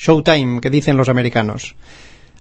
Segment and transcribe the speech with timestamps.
[0.00, 1.76] Showtime, que dicen los americanos.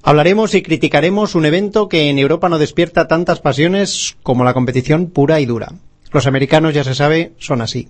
[0.02, 5.08] Hablaremos y criticaremos un evento que en Europa no despierta tantas pasiones como la competición
[5.08, 5.74] pura y dura.
[6.14, 7.90] Los americanos, ya se sabe, son así.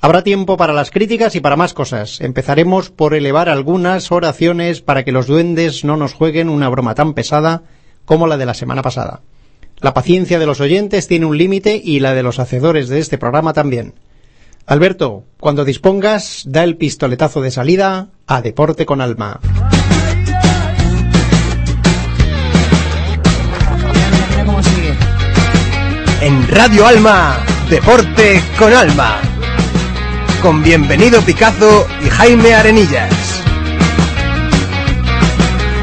[0.00, 2.22] Habrá tiempo para las críticas y para más cosas.
[2.22, 7.12] Empezaremos por elevar algunas oraciones para que los duendes no nos jueguen una broma tan
[7.12, 7.64] pesada
[8.06, 9.20] como la de la semana pasada.
[9.80, 13.18] La paciencia de los oyentes tiene un límite y la de los hacedores de este
[13.18, 13.92] programa también.
[14.68, 19.40] Alberto, cuando dispongas, da el pistoletazo de salida a Deporte con Alma.
[26.20, 27.38] En Radio Alma,
[27.70, 29.16] Deporte con Alma.
[30.42, 33.42] Con Bienvenido Picazo y Jaime Arenillas.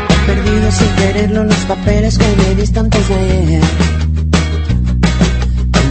[0.10, 3.64] He perdido sin quererlo los papeles que me diste antes de ayer.
[3.64, 3.95] ¿Dónde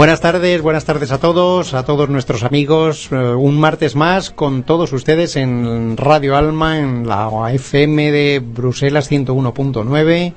[0.00, 3.10] Buenas tardes, buenas tardes a todos, a todos nuestros amigos.
[3.12, 9.10] Eh, un martes más con todos ustedes en Radio Alma, en la FM de Bruselas
[9.10, 10.32] 101.9.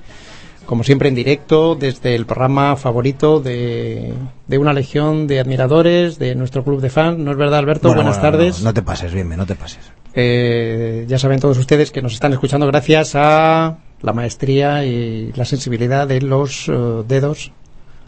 [0.65, 4.13] Como siempre en directo, desde el programa favorito de,
[4.49, 7.19] de una legión de admiradores de nuestro club de fans.
[7.19, 7.87] ¿No es verdad, Alberto?
[7.87, 8.59] Bueno, buenas bueno, tardes.
[8.59, 9.93] No, no te pases, bien, no te pases.
[10.13, 15.45] Eh, ya saben todos ustedes que nos están escuchando gracias a la maestría y la
[15.45, 16.73] sensibilidad de los eh,
[17.07, 17.53] dedos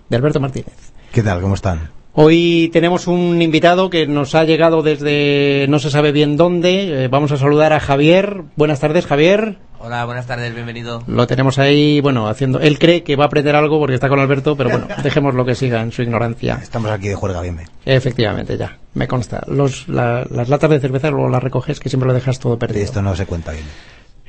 [0.10, 0.85] de Alberto Martínez.
[1.16, 1.40] ¿Qué tal?
[1.40, 1.92] ¿Cómo están?
[2.12, 7.06] Hoy tenemos un invitado que nos ha llegado desde no se sabe bien dónde.
[7.06, 8.42] Eh, vamos a saludar a Javier.
[8.58, 9.56] Buenas tardes, Javier.
[9.80, 11.04] Hola, buenas tardes, bienvenido.
[11.08, 12.60] Lo tenemos ahí, bueno, haciendo.
[12.60, 15.46] Él cree que va a aprender algo porque está con Alberto, pero bueno, dejemos lo
[15.46, 16.60] que siga en su ignorancia.
[16.62, 17.62] Estamos aquí de juerga, bien.
[17.86, 19.42] Efectivamente, ya, me consta.
[19.48, 22.84] Los, la- las latas de cerveza luego las recoges, que siempre lo dejas todo perdido.
[22.84, 23.64] Esto no se cuenta bien.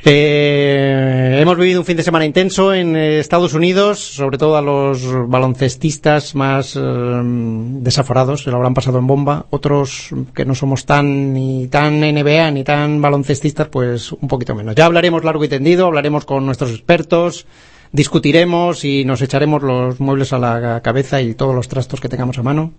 [0.05, 4.63] Eh, hemos vivido un fin de semana intenso en eh, Estados Unidos, sobre todo a
[4.63, 9.47] los baloncestistas más eh, desaforados, se lo habrán pasado en bomba.
[9.51, 14.75] Otros que no somos tan ni tan NBA ni tan baloncestistas, pues un poquito menos.
[14.75, 17.47] Ya hablaremos largo y tendido, hablaremos con nuestros expertos,
[17.91, 22.39] discutiremos y nos echaremos los muebles a la cabeza y todos los trastos que tengamos
[22.39, 22.73] a mano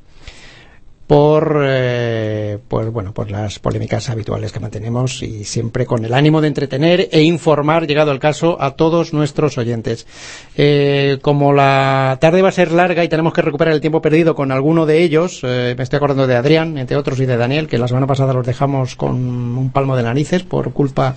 [1.07, 6.41] por eh, pues bueno por las polémicas habituales que mantenemos y siempre con el ánimo
[6.41, 10.07] de entretener e informar llegado el caso a todos nuestros oyentes.
[10.55, 14.35] Eh, como la tarde va a ser larga y tenemos que recuperar el tiempo perdido
[14.35, 17.67] con alguno de ellos eh, me estoy acordando de Adrián entre otros y de Daniel
[17.67, 21.15] que la semana pasada los dejamos con un palmo de narices por culpa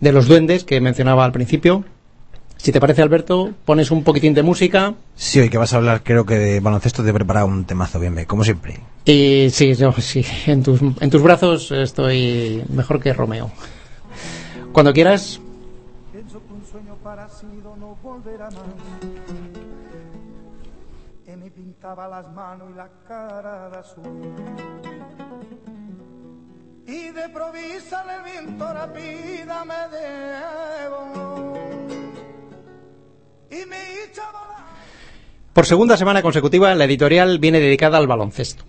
[0.00, 1.84] de los duendes que mencionaba al principio
[2.56, 6.02] si te parece Alberto pones un poquitín de música Sí, hoy que vas a hablar,
[6.02, 8.80] creo que de baloncesto te he preparado un temazo bien, como siempre.
[9.04, 13.50] Y sí, yo sí, en tus, en tus brazos estoy mejor que Romeo.
[14.72, 15.40] Cuando quieras,
[16.12, 18.60] Pienso que un sueño parecido no volverá más.
[21.26, 24.34] Y me pintaba las manos y la cara de azul.
[26.86, 31.25] Y de provisa el viento rápida me debo.
[35.56, 38.64] Por segunda semana consecutiva, la editorial viene dedicada al baloncesto.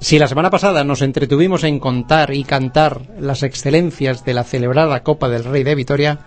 [0.00, 5.02] Si la semana pasada nos entretuvimos en contar y cantar las excelencias de la celebrada
[5.02, 6.18] Copa del Rey de Vitoria,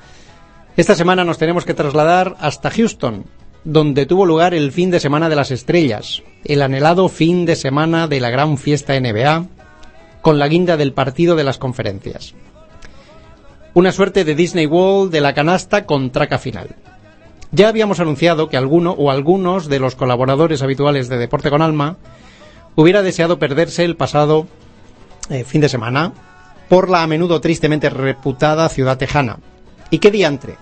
[0.77, 3.25] esta semana nos tenemos que trasladar hasta Houston,
[3.63, 8.07] donde tuvo lugar el fin de semana de las estrellas, el anhelado fin de semana
[8.07, 9.45] de la gran fiesta NBA,
[10.23, 12.33] con la guinda del partido de las conferencias.
[13.75, 16.75] Una suerte de Disney World de la canasta con traca final.
[17.55, 21.97] Ya habíamos anunciado que alguno o algunos de los colaboradores habituales de Deporte con Alma
[22.73, 24.47] hubiera deseado perderse el pasado
[25.29, 26.13] eh, fin de semana
[26.67, 29.37] por la a menudo tristemente reputada ciudad tejana.
[29.91, 30.55] ¿Y qué diantre?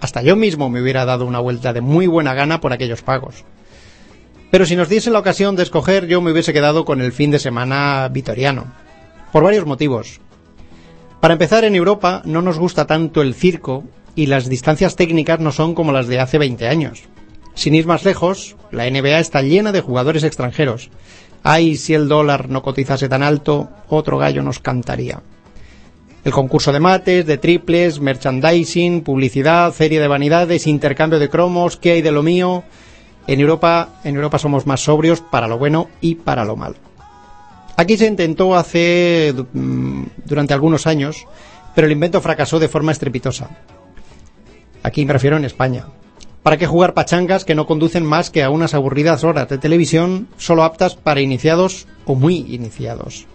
[0.00, 3.44] Hasta yo mismo me hubiera dado una vuelta de muy buena gana por aquellos pagos.
[4.50, 7.30] Pero si nos diese la ocasión de escoger, yo me hubiese quedado con el fin
[7.30, 8.72] de semana vitoriano.
[9.30, 10.20] Por varios motivos.
[11.20, 13.84] Para empezar, en Europa no nos gusta tanto el circo
[14.20, 17.04] y las distancias técnicas no son como las de hace 20 años.
[17.54, 20.90] Sin ir más lejos, la NBA está llena de jugadores extranjeros,
[21.42, 25.22] Ay, si el dólar no cotizase tan alto, otro gallo nos cantaría.
[26.22, 31.92] El concurso de mates, de triples, merchandising, publicidad, feria de vanidades, intercambio de cromos, ¿qué
[31.92, 32.62] hay de lo mío?
[33.26, 36.76] En Europa, en Europa somos más sobrios para lo bueno y para lo malo.
[37.78, 41.26] Aquí se intentó hace mm, durante algunos años,
[41.74, 43.48] pero el invento fracasó de forma estrepitosa.
[44.82, 45.84] Aquí me refiero en España.
[46.42, 50.28] ¿Para qué jugar pachangas que no conducen más que a unas aburridas horas de televisión
[50.38, 53.26] solo aptas para iniciados o muy iniciados?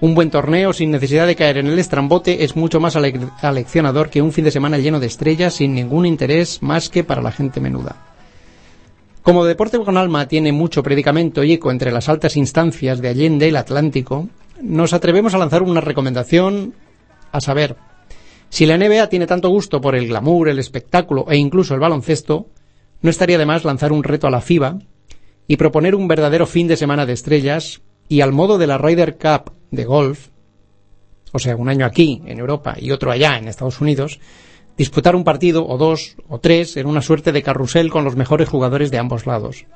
[0.00, 4.10] Un buen torneo sin necesidad de caer en el estrambote es mucho más ale- aleccionador
[4.10, 7.32] que un fin de semana lleno de estrellas sin ningún interés más que para la
[7.32, 7.96] gente menuda.
[9.22, 13.48] Como Deporte con Alma tiene mucho predicamento y eco entre las altas instancias de Allende
[13.48, 14.28] el Atlántico,
[14.60, 16.74] nos atrevemos a lanzar una recomendación
[17.32, 17.76] a saber,
[18.50, 22.46] si la NBA tiene tanto gusto por el glamour, el espectáculo e incluso el baloncesto,
[23.02, 24.78] no estaría de más lanzar un reto a la FIBA
[25.48, 29.16] y proponer un verdadero fin de semana de estrellas y al modo de la Ryder
[29.16, 30.28] Cup de golf,
[31.32, 34.20] o sea, un año aquí en Europa y otro allá en Estados Unidos,
[34.76, 38.48] disputar un partido o dos o tres en una suerte de carrusel con los mejores
[38.48, 39.66] jugadores de ambos lados.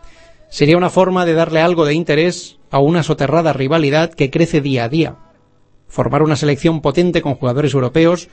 [0.48, 4.84] Sería una forma de darle algo de interés a una soterrada rivalidad que crece día
[4.84, 5.16] a día.
[5.88, 8.28] Formar una selección potente con jugadores europeos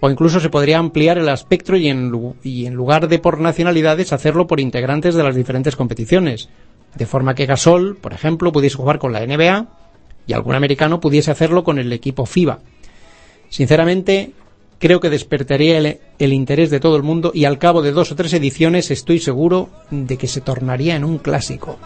[0.00, 4.12] o incluso se podría ampliar el espectro y en, y en lugar de por nacionalidades
[4.12, 6.48] hacerlo por integrantes de las diferentes competiciones.
[6.94, 9.66] De forma que Gasol, por ejemplo, pudiese jugar con la NBA
[10.26, 12.60] y algún americano pudiese hacerlo con el equipo FIBA.
[13.48, 14.32] Sinceramente,
[14.78, 15.78] creo que despertaría
[16.18, 19.18] el, interés de todo el mundo y al cabo de dos o tres ediciones estoy
[19.18, 21.78] seguro de que se tornaría en un clásico.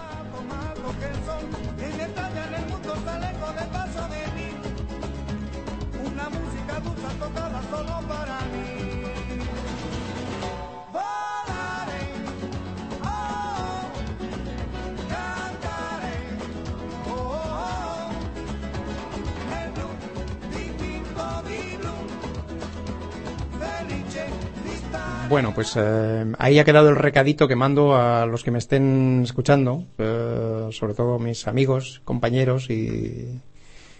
[25.42, 29.22] Bueno, pues eh, ahí ha quedado el recadito que mando a los que me estén
[29.24, 33.40] escuchando, eh, sobre todo mis amigos, compañeros y,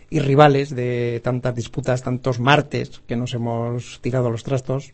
[0.09, 4.93] y rivales de tantas disputas, tantos martes que nos hemos tirado los trastos.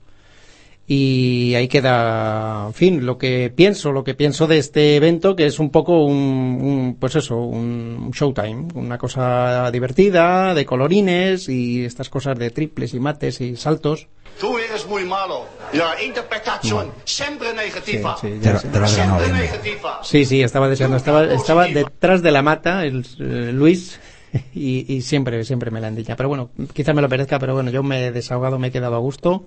[0.90, 5.44] Y ahí queda, en fin, lo que pienso, lo que pienso de este evento, que
[5.44, 6.16] es un poco un,
[6.62, 12.94] un, pues eso, un showtime, una cosa divertida, de colorines y estas cosas de triples
[12.94, 14.06] y mates y saltos.
[14.40, 15.44] Tú eres muy malo.
[15.74, 18.16] La interpretación siempre negativa.
[18.18, 18.66] Sí, sí, Te, ya sé.
[18.68, 19.52] lo- te lo has ganado Siempre bien.
[19.52, 20.00] negativa.
[20.02, 20.96] Sí, sí, estaba deseando.
[20.96, 24.00] Estaba, estaba detrás de la mata, el, eh, Luis,
[24.54, 26.16] y, y siempre, siempre me la endilla.
[26.16, 28.94] Pero bueno, quizás me lo perezca, pero bueno, yo me he desahogado, me he quedado
[28.94, 29.44] a gusto.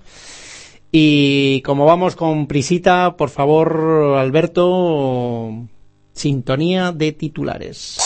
[0.91, 5.67] Y como vamos con prisita, por favor, Alberto,
[6.13, 7.97] sintonía de titulares.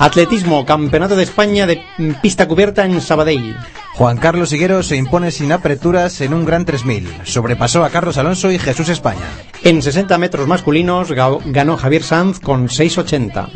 [0.00, 1.82] Atletismo, Campeonato de España de
[2.22, 3.54] pista cubierta en Sabadell.
[3.92, 7.06] Juan Carlos Higuero se impone sin aperturas en un Gran 3000.
[7.24, 9.20] Sobrepasó a Carlos Alonso y Jesús España.
[9.62, 13.50] En 60 metros masculinos ga- ganó Javier Sanz con 6.80.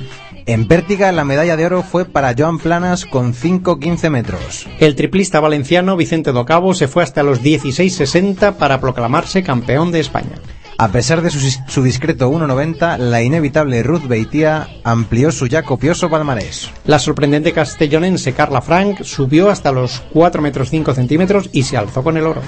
[0.45, 4.67] En pértiga, la medalla de oro fue para Joan Planas con 5.15 metros.
[4.79, 10.37] El triplista valenciano Vicente Docabo se fue hasta los 16.60 para proclamarse campeón de España.
[10.77, 11.39] A pesar de su,
[11.69, 16.71] su discreto 1.90, la inevitable Ruth Beitia amplió su ya copioso palmarés.
[16.85, 22.03] La sorprendente castellonense Carla Frank subió hasta los 4 metros 5 centímetros y se alzó
[22.03, 22.43] con el oro.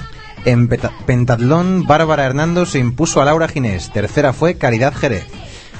[0.45, 3.91] En pentatlón, Bárbara Hernando se impuso a Laura Ginés.
[3.91, 5.25] Tercera fue Caridad Jerez.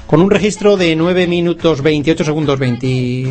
[0.07, 3.23] Con un registro de 9 minutos 28 segundos 20 y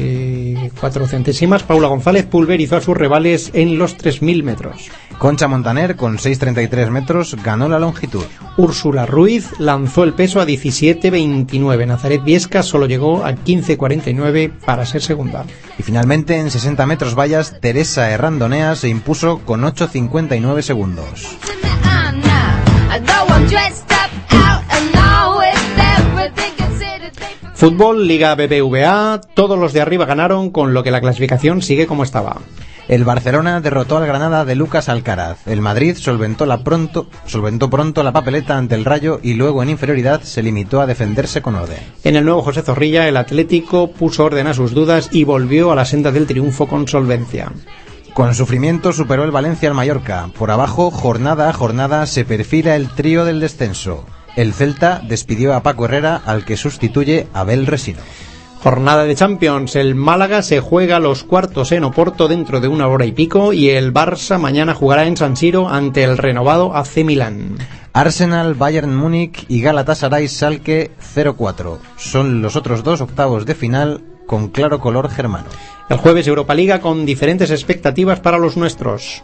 [0.71, 1.63] cuatro centésimas.
[1.63, 4.91] Paula González pulverizó a sus rivales en los 3.000 metros.
[5.19, 8.25] Concha Montaner, con 6,33 metros, ganó la longitud.
[8.57, 11.87] Úrsula Ruiz lanzó el peso a 17.29.
[11.87, 15.45] Nazaret Viesca solo llegó a 15.49 para ser segunda.
[15.79, 21.37] Y finalmente, en 60 metros vallas, Teresa Herrandonea se impuso con 8,59 segundos.
[27.57, 32.03] Fútbol, Liga BBVA, todos los de arriba ganaron, con lo que la clasificación sigue como
[32.03, 32.37] estaba.
[32.87, 35.39] El Barcelona derrotó al Granada de Lucas Alcaraz.
[35.47, 39.71] El Madrid solventó, la pronto, solventó pronto la papeleta ante el Rayo y luego en
[39.71, 41.79] inferioridad se limitó a defenderse con orden.
[42.05, 45.77] En el nuevo José Zorrilla, el Atlético puso orden a sus dudas y volvió a
[45.77, 47.51] la senda del triunfo con solvencia.
[48.13, 50.29] Con sufrimiento superó el Valencia al Mallorca.
[50.39, 54.05] Por abajo, jornada a jornada, se perfila el trío del descenso.
[54.37, 58.01] El Celta despidió a Paco Herrera, al que sustituye Abel Resino.
[58.63, 63.07] Jornada de Champions, el Málaga se juega los cuartos en Oporto dentro de una hora
[63.07, 67.59] y pico y el Barça mañana jugará en San Siro ante el renovado AC Milán.
[67.93, 71.79] Arsenal, Bayern Múnich y Galatasaray Salke 0-4.
[71.97, 75.47] Son los otros dos octavos de final con claro color germano.
[75.89, 79.23] El jueves Europa Liga con diferentes expectativas para los nuestros.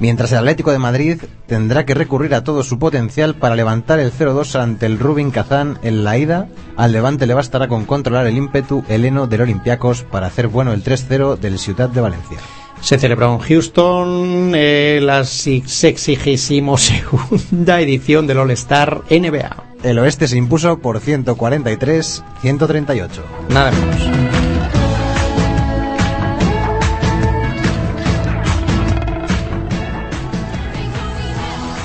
[0.00, 4.12] Mientras el Atlético de Madrid tendrá que recurrir a todo su potencial para levantar el
[4.12, 8.36] 0-2 ante el Rubin Kazán en la ida, al Levante le bastará con controlar el
[8.36, 12.38] ímpetu heleno del Olympiacos para hacer bueno el 3-0 del Ciudad de Valencia.
[12.80, 19.56] Se celebró en Houston eh, la sexigésimo segunda edición del All-Star NBA.
[19.84, 23.08] El oeste se impuso por 143-138.
[23.50, 24.41] Nada menos.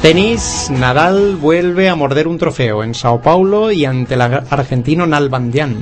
[0.01, 5.05] Tenis, Nadal vuelve a morder un trofeo en Sao Paulo y ante el ar- argentino
[5.05, 5.75] Nalbandian.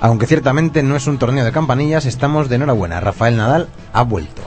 [0.00, 3.00] Aunque ciertamente no es un torneo de campanillas, estamos de enhorabuena.
[3.00, 4.42] Rafael Nadal ha vuelto.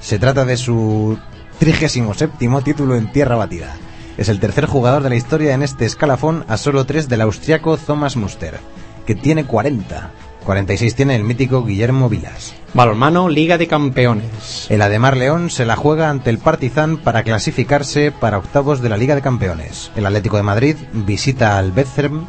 [0.00, 1.18] Se trata de su
[1.58, 2.30] 37
[2.64, 3.74] título en tierra batida.
[4.18, 7.76] Es el tercer jugador de la historia en este escalafón a solo tres del austriaco
[7.78, 8.60] Thomas Muster,
[9.06, 10.10] que tiene 40.
[10.46, 12.54] 46 tiene el mítico Guillermo Vilas.
[12.72, 14.66] Balonmano, Liga de Campeones.
[14.70, 18.96] El Ademar León se la juega ante el Partizan para clasificarse para octavos de la
[18.96, 19.90] Liga de Campeones.
[19.96, 22.26] El Atlético de Madrid visita al Betherm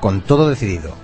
[0.00, 0.94] con todo decidido.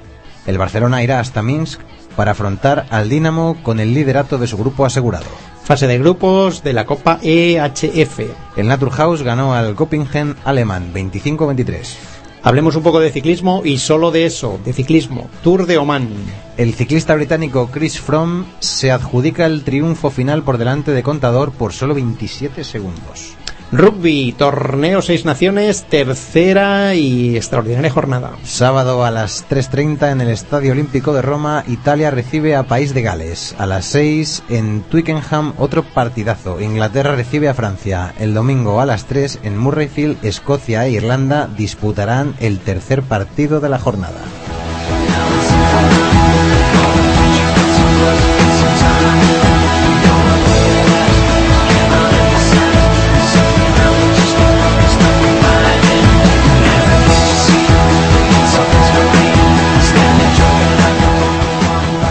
[0.45, 1.81] El Barcelona irá hasta Minsk
[2.17, 5.27] para afrontar al Dinamo con el liderato de su grupo asegurado.
[5.63, 8.21] Fase de grupos de la Copa EHF.
[8.57, 12.16] El Naturhaus ganó al Göppingen alemán 25-23.
[12.47, 15.29] Hablemos un poco de ciclismo y solo de eso, de ciclismo.
[15.43, 16.09] Tour de Oman.
[16.57, 21.73] El ciclista británico Chris Froome se adjudica el triunfo final por delante de Contador por
[21.73, 23.35] solo 27 segundos.
[23.73, 28.33] Rugby, torneo Seis Naciones, tercera y extraordinaria jornada.
[28.45, 33.03] Sábado a las 3.30 en el Estadio Olímpico de Roma, Italia recibe a País de
[33.03, 33.57] Gales.
[33.59, 36.61] A las 6 en Twickenham otro partidazo.
[36.61, 38.15] Inglaterra recibe a Francia.
[38.21, 43.69] El domingo a las 3 en Murrayfield, Escocia e Irlanda disputarán el tercer partido de
[43.69, 44.21] la jornada.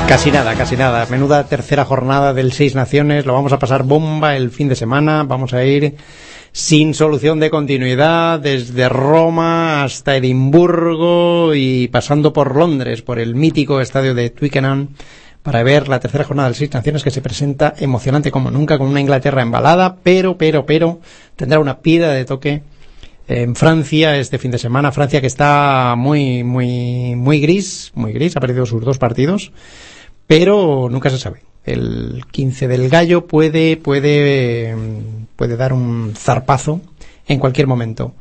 [0.07, 1.05] Casi nada, casi nada.
[1.09, 3.25] Menuda tercera jornada del Seis Naciones.
[3.25, 5.23] Lo vamos a pasar bomba el fin de semana.
[5.23, 5.95] Vamos a ir
[6.51, 13.81] sin solución de continuidad desde Roma hasta Edimburgo y pasando por Londres, por el mítico
[13.81, 14.89] estadio de Twickenham,
[15.43, 18.87] para ver la tercera jornada del Seis Naciones que se presenta emocionante como nunca con
[18.87, 21.01] una Inglaterra embalada, pero, pero, pero
[21.35, 22.61] tendrá una piedra de toque
[23.27, 24.91] en Francia este fin de semana.
[24.91, 29.51] Francia que está muy, muy, muy gris, muy gris, ha perdido sus dos partidos,
[30.27, 31.41] pero nunca se sabe.
[31.63, 34.75] El 15 del gallo puede, puede,
[35.35, 36.81] puede dar un zarpazo
[37.27, 38.13] en cualquier momento.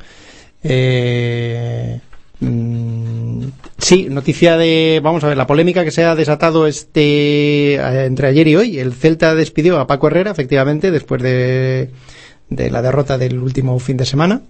[0.62, 2.00] Eh,
[2.40, 3.44] mm,
[3.76, 8.28] sí, noticia de, vamos a ver, la polémica que se ha desatado este, eh, entre
[8.28, 8.78] ayer y hoy.
[8.78, 11.90] El Celta despidió a Paco Herrera, efectivamente, después de,
[12.48, 14.42] de la derrota del último fin de semana.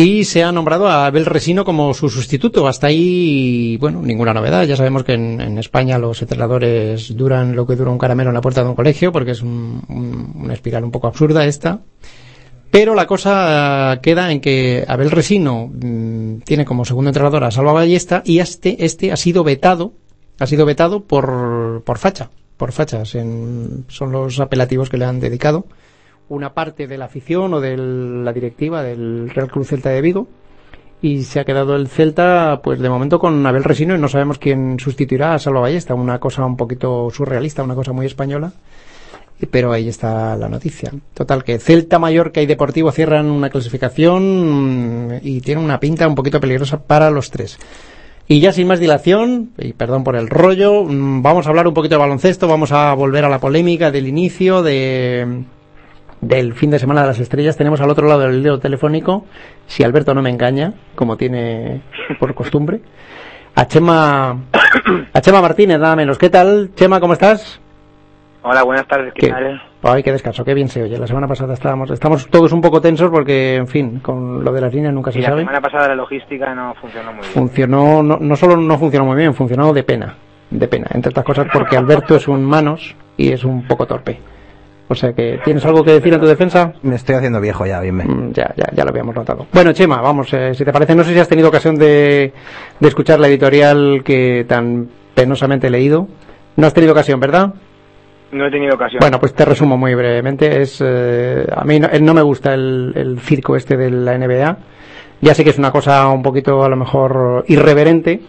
[0.00, 2.68] Y se ha nombrado a Abel Resino como su sustituto.
[2.68, 4.62] Hasta ahí, bueno, ninguna novedad.
[4.64, 8.40] Ya sabemos que en, España los entrenadores duran lo que dura un caramelo en la
[8.40, 11.80] puerta de un colegio, porque es un- un- una espiral un poco absurda esta.
[12.70, 17.72] Pero la cosa queda en que Abel Resino mm, tiene como segundo entrenador a Salva
[17.72, 19.94] Ballesta y este, este ha sido vetado,
[20.38, 25.18] ha sido vetado por, por facha, por fachas, en- son los apelativos que le han
[25.18, 25.66] dedicado
[26.28, 30.28] una parte de la afición o de la directiva del Real Cruz Celta de Vigo
[31.00, 34.38] y se ha quedado el Celta, pues de momento con Abel Resino y no sabemos
[34.38, 38.52] quién sustituirá a Salva Ballesta, una cosa un poquito surrealista, una cosa muy española.
[39.52, 40.92] Pero ahí está la noticia.
[41.14, 46.16] Total, que Celta, Mallorca y Deportivo cierran una clasificación mm, y tiene una pinta un
[46.16, 47.56] poquito peligrosa para los tres.
[48.26, 51.74] Y ya sin más dilación, y perdón por el rollo, mm, vamos a hablar un
[51.74, 55.44] poquito de baloncesto, vamos a volver a la polémica del inicio de
[56.20, 57.56] del fin de semana de las estrellas.
[57.56, 59.24] Tenemos al otro lado del hilo telefónico,
[59.66, 61.82] si Alberto no me engaña, como tiene
[62.18, 62.80] por costumbre,
[63.54, 64.36] a Chema,
[65.12, 66.18] a Chema Martínez, nada menos.
[66.18, 67.00] ¿Qué tal, Chema?
[67.00, 67.60] ¿Cómo estás?
[68.42, 69.32] Hola, buenas tardes, ¿qué, ¿Qué?
[69.32, 69.60] tal?
[69.82, 70.96] Ay, qué descanso, qué bien se oye.
[70.98, 74.60] La semana pasada estábamos, estamos todos un poco tensos porque, en fin, con lo de
[74.60, 75.40] las líneas nunca se Y la sabe.
[75.42, 77.32] semana pasada la logística no funcionó muy bien.
[77.32, 80.14] Funcionó, no, no solo no funcionó muy bien, funcionó de pena.
[80.50, 84.18] De pena, entre otras cosas porque Alberto es un manos y es un poco torpe.
[84.90, 86.72] O sea que, ¿tienes algo que decir en tu defensa?
[86.82, 87.96] Me estoy haciendo viejo ya, bien.
[87.96, 89.46] Mm, Ya, ya, ya lo habíamos notado.
[89.52, 92.32] Bueno, Chema, vamos, eh, si te parece, no sé si has tenido ocasión de,
[92.80, 96.08] de escuchar la editorial que tan penosamente he leído.
[96.56, 97.52] No has tenido ocasión, ¿verdad?
[98.32, 99.00] No he tenido ocasión.
[99.00, 100.60] Bueno, pues te resumo muy brevemente.
[100.62, 104.16] Es eh, a mí no, eh, no me gusta el, el circo este de la
[104.18, 104.56] NBA.
[105.20, 108.20] Ya sé que es una cosa un poquito a lo mejor irreverente,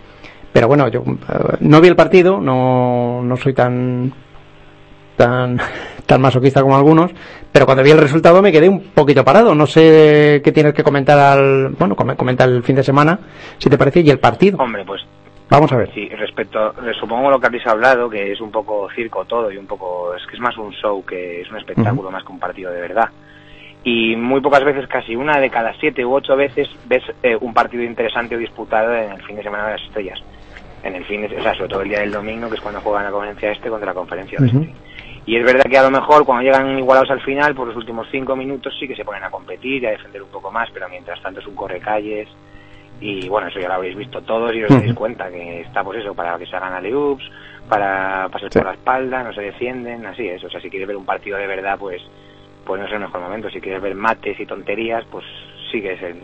[0.51, 4.11] pero bueno, yo eh, no vi el partido, no, no soy tan
[5.15, 5.59] tan
[6.09, 7.11] tan masoquista como algunos,
[7.51, 9.53] pero cuando vi el resultado me quedé un poquito parado.
[9.53, 13.19] No sé qué tienes que comentar al bueno, com- comenta el fin de semana,
[13.59, 14.57] si te parece, y el partido.
[14.57, 15.01] Hombre, pues
[15.51, 15.91] Vamos a ver.
[15.95, 19.65] sí, respecto, supongo lo que habéis hablado, que es un poco circo todo y un
[19.65, 22.71] poco, es que es más un show que es un espectáculo más que un partido
[22.71, 23.09] de verdad.
[23.83, 27.53] Y muy pocas veces, casi una de cada siete u ocho veces, ves eh, un
[27.53, 30.19] partido interesante o disputado en el fin de semana de las estrellas.
[30.83, 32.81] En el fin de, o sea, sobre todo el día del domingo, que es cuando
[32.81, 34.71] juegan la conferencia este contra la conferencia oeste.
[35.29, 38.07] Y es verdad que a lo mejor cuando llegan igualados al final, por los últimos
[38.09, 40.89] cinco minutos sí que se ponen a competir y a defender un poco más, pero
[40.89, 42.27] mientras tanto es un correcalles.
[42.99, 45.99] Y bueno, eso ya lo habréis visto todos y os dais cuenta que está pues
[45.99, 47.23] eso, para que se hagan aleups,
[47.69, 48.57] para pasar Sí.
[48.57, 50.43] por la espalda, no se defienden, así es.
[50.43, 52.01] O sea, si quieres ver un partido de verdad, pues,
[52.65, 53.51] pues no es el mejor momento.
[53.51, 55.23] Si quieres ver mates y tonterías, pues
[55.71, 56.23] sí que es el,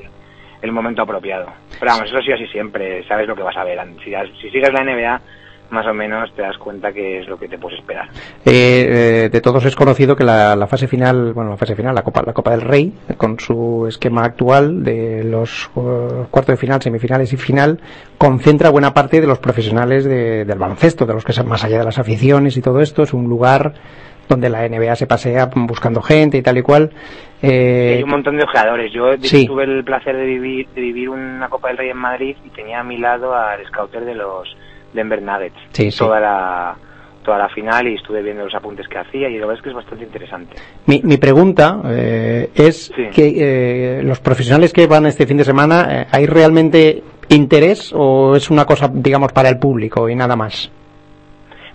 [0.64, 1.46] el momento apropiado.
[1.80, 3.80] Pero vamos, eso sí así siempre, sabes lo que vas a ver.
[4.04, 5.22] Si, si sigues la NBA,
[5.70, 8.08] más o menos te das cuenta que es lo que te puedes esperar.
[8.46, 11.96] Eh, eh, de todos es conocido que la, la fase final, bueno, la fase final,
[11.96, 16.58] la Copa, la Copa del Rey, con su esquema actual de los eh, cuartos de
[16.58, 17.80] final, semifinales y final,
[18.18, 21.80] concentra buena parte de los profesionales de- del baloncesto, de los que son más allá
[21.80, 23.04] de las aficiones y todo esto.
[23.04, 23.74] Es un lugar
[24.28, 26.92] donde la NBA se pasea buscando gente y tal y cual.
[27.44, 28.92] Eh, Hay un montón de ojeadores.
[28.92, 29.46] Yo Sí.
[29.46, 32.80] tuve el placer de vivir, de vivir una Copa del Rey en Madrid y tenía
[32.80, 34.48] a mi lado al scouter de los
[34.96, 35.55] Denver Nuggets.
[35.74, 36.00] Sí, sí.
[36.00, 36.75] Toda la
[37.24, 39.70] toda la final y estuve viendo los apuntes que hacía y la verdad es que
[39.70, 40.55] es bastante interesante.
[40.86, 43.08] Mi, mi pregunta eh, es Sí.
[43.12, 48.36] que eh, los profesionales que van este fin de semana, eh, ¿hay realmente interés o
[48.36, 50.72] es una cosa, digamos, para el público y nada más?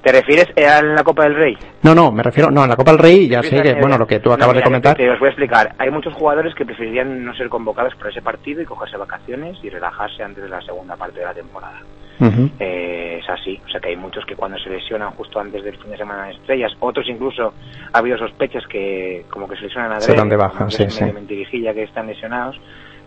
[0.04, 1.58] ¿Te refieres a la Copa del Rey?
[1.82, 4.06] No, no, me refiero, no, en la Copa del Rey ya sé que, bueno, lo
[4.06, 4.96] que tú No, acabas de comentar.
[4.96, 5.74] Te, te os voy a explicar.
[5.78, 9.68] Hay muchos jugadores que preferirían no ser convocados por ese partido y cogerse vacaciones y
[9.68, 11.80] relajarse antes de la segunda parte de la temporada.
[12.58, 15.76] Eh, es así, o sea que hay muchos que cuando se lesionan justo antes del
[15.78, 17.54] fin de semana de estrellas, otros incluso
[17.92, 21.04] ha habido sospechas que como que se lesionan a Se dan de baja, sí, sí.
[21.04, 22.60] mentirijilla que están lesionados,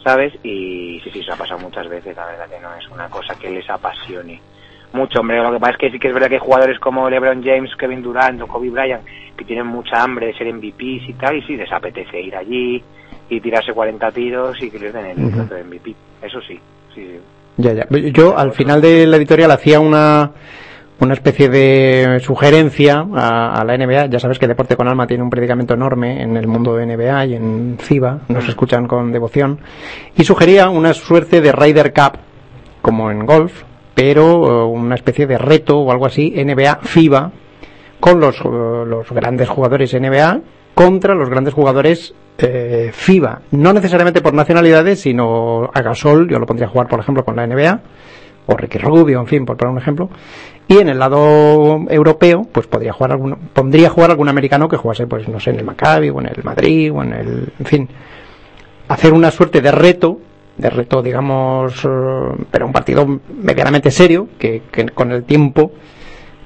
[0.04, 0.34] ¿sabes?
[0.44, 3.36] Y sí, sí, eso ha pasado muchas veces, la verdad que no es una cosa
[3.36, 4.40] que les apasione
[4.94, 7.10] mucho, hombre, lo que pasa es que sí que es verdad que hay jugadores como
[7.10, 9.04] LeBron James, Kevin Durant o Kobe Bryant
[9.36, 12.84] que tienen mucha hambre de ser MVPs y tal, y sí les apetece ir allí
[13.30, 15.26] y tirarse 40 tiros y que les den el Ujú.
[15.38, 16.60] contrato de MVP, eso sí,
[16.94, 17.20] sí, sí.
[17.58, 17.88] Ya, ya.
[18.12, 20.32] Yo al final de la editorial hacía una,
[21.00, 24.08] una especie de sugerencia a, a la NBA.
[24.08, 27.26] Ya sabes que Deporte con Alma tiene un predicamento enorme en el mundo de NBA
[27.28, 29.60] y en FIBA, nos escuchan con devoción.
[30.16, 32.18] Y sugería una suerte de Ryder Cup,
[32.82, 33.64] como en golf,
[33.94, 37.32] pero eh, una especie de reto o algo así, NBA FIBA,
[38.00, 40.42] con los, eh, los grandes jugadores NBA
[40.74, 43.42] contra los grandes jugadores eh, FIBA.
[43.52, 47.36] No necesariamente por nacionalidades, sino a Gasol, yo lo pondría a jugar, por ejemplo, con
[47.36, 47.82] la NBA,
[48.46, 50.10] o Ricky Rubio, en fin, por poner un ejemplo.
[50.68, 54.78] Y en el lado europeo, pues podría jugar algún, pondría a jugar algún americano que
[54.78, 57.66] jugase, pues no sé, en el Maccabi, o en el Madrid, o en el, en
[57.66, 57.90] fin,
[58.88, 60.20] hacer una suerte de reto,
[60.58, 61.90] de reto, digamos, eh,
[62.50, 63.06] pero un partido
[63.42, 65.72] medianamente serio, que, que con el tiempo,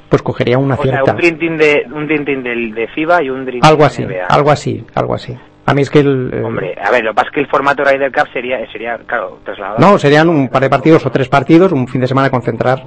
[0.10, 4.16] pues cogería una O sea, cierta un de, un FIBA y un algo así, de
[4.16, 4.26] NBA.
[4.28, 5.38] algo así, algo así.
[5.68, 7.48] A mí es que el, el- Hombre, a ver, lo que pasa es que el
[7.48, 9.78] formato Ryder Cup sería, sería claro, trasladado.
[9.80, 12.82] no, serían un par de partidos o tres partidos, un fin de semana concentrar,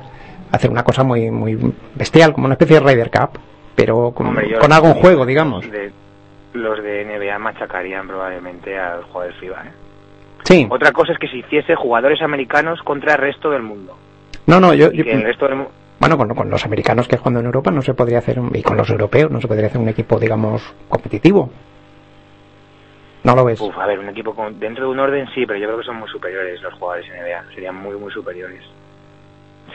[0.50, 1.56] hacer una cosa muy muy
[1.94, 3.38] bestial, como una especie de Ryder Cup,
[3.76, 5.70] pero con, Hombre, con algo en juego, digamos.
[5.70, 5.92] de-
[6.54, 9.70] los de NBA machacarían probablemente al jugador FIBA, ¿eh?
[10.42, 10.66] Sí.
[10.68, 13.96] Otra cosa es que se hiciese jugadores americanos contra el resto del mundo.
[14.46, 15.66] No, no, yo, yo- el resto del
[16.00, 18.62] bueno, con, con los americanos que juegan en Europa no se podría hacer, un- y
[18.62, 21.50] con los europeos no se podría hacer un equipo, digamos, competitivo.
[23.24, 23.60] ¿No lo ves?
[23.60, 25.84] Uf, a ver, un equipo con- dentro de un orden sí, pero yo creo que
[25.84, 27.54] son muy superiores los jugadores NBA.
[27.54, 28.62] Serían muy, muy superiores.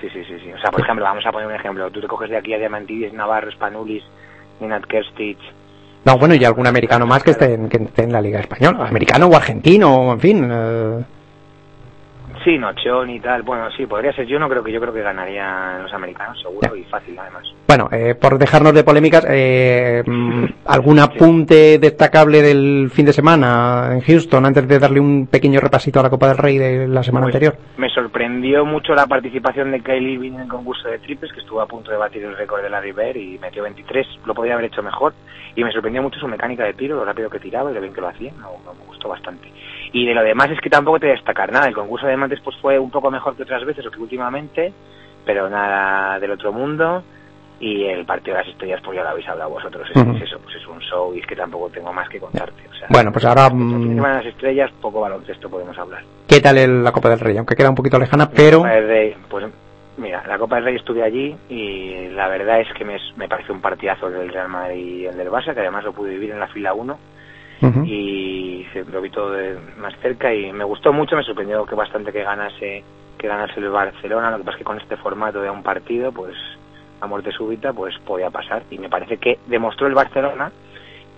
[0.01, 0.51] Sí, sí, sí, sí.
[0.51, 1.89] O sea, por ejemplo, vamos a poner un ejemplo.
[1.91, 4.03] Tú te coges de aquí a Diamantidis, Navarro, Spanulis,
[4.59, 5.37] Ninat Kerstic.
[6.03, 8.87] No, bueno, y algún americano más que esté, en, que esté en la Liga Española.
[8.87, 10.49] Americano o argentino, en fin.
[10.51, 11.03] eh,
[12.45, 13.41] Sí, Nochón y tal.
[13.41, 14.27] Bueno, sí, podría ser.
[14.27, 17.43] Yo no creo que yo creo que ganarían los americanos, seguro, y fácil además.
[17.67, 23.89] Bueno, eh, por dejarnos de polémicas, eh, mm, ¿algún apunte destacable del fin de semana
[23.93, 27.01] en Houston antes de darle un pequeño repasito a la Copa del Rey de la
[27.01, 27.57] semana Pues, anterior?
[27.77, 31.61] Me sorprendió mucho la participación de Kylie Irving en el concurso de triples, que estuvo
[31.61, 34.05] a punto de batir el récord de la River y metió 23.
[34.25, 35.13] Lo podría haber hecho mejor.
[35.55, 37.93] Y me sorprendió mucho su mecánica de tiro, lo rápido que tiraba y lo bien
[37.93, 38.31] que lo hacía.
[38.33, 39.49] No, no, me gustó bastante.
[39.97, 41.67] Y de lo demás es que tampoco te voy a destacar nada.
[41.69, 44.73] El concurso de diamantes pues fue un poco mejor que otras veces o que últimamente,
[45.25, 47.01] pero nada del otro mundo.
[47.61, 49.87] Y el partido de las estrellas, pues ya lo habéis hablado vosotros.
[49.89, 52.61] Es, es eso, pues es un show y es que tampoco tengo más que contarte.
[52.69, 56.03] O sea, Bueno, pues ahora, mm, de las estrellas, poco baloncesto podemos hablar.
[56.27, 57.37] ¿qué tal el- la Copa del Rey?
[57.37, 58.57] Aunque queda un poquito lejana, pero...
[58.57, 59.45] La Copa del Rey, pues
[59.97, 63.53] mira, la Copa del Rey estuve allí y la verdad es que me, me parece
[63.53, 66.31] un partidazo el del Real Madrid y el del Barça, que además lo pude vivir
[66.31, 66.97] en la fila 1
[67.61, 67.83] Ujú.
[67.85, 71.75] y se- lo vi todo de más cerca y me gustó mucho, me sorprendió que
[71.75, 72.83] bastante que ganase
[73.17, 76.11] que ganase el Barcelona, lo que pasa es que con este formato de un partido,
[76.11, 76.35] pues
[76.99, 80.51] a muerte súbita, pues podía pasar y me parece que demostró el Barcelona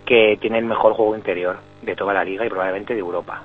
[0.06, 3.42] que tiene el mejor juego interior de toda la liga y probablemente de Europa.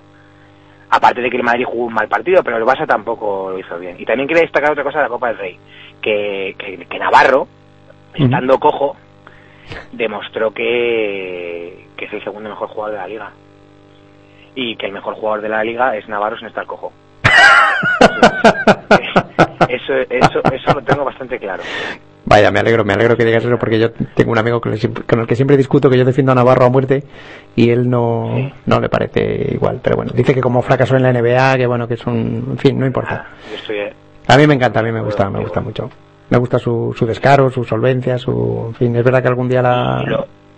[0.90, 3.78] Aparte de que el Madrid jugó un mal partido, pero el Barça tampoco lo hizo
[3.78, 3.96] bien.
[3.98, 5.58] Y también quería destacar otra cosa de la Copa del Rey,
[6.02, 7.48] que, que, que Navarro,
[8.14, 8.94] estando cojo,
[9.92, 13.30] demostró que, que es el segundo mejor jugador de la liga.
[14.54, 16.92] Y que el mejor jugador de la liga es Navarro sin estar cojo.
[19.68, 21.62] Eso, eso, eso lo tengo bastante claro.
[22.26, 24.78] Vaya, me alegro, me alegro que digas eso porque yo tengo un amigo con el,
[24.78, 27.04] siempre- con el que siempre discuto que yo defiendo a Navarro a muerte
[27.56, 29.80] y él no, no le parece igual.
[29.82, 32.48] Pero bueno, dice que como fracasó en la NBA, que bueno, que es un...
[32.52, 33.26] En fin, no importa.
[33.50, 33.78] Yo estoy,
[34.28, 35.90] A mí me encanta, a mí me gusta, me gusta mucho.
[36.32, 38.64] Me gusta su, su descaro, su solvencia, su...
[38.68, 40.02] En fin, es verdad que algún día la...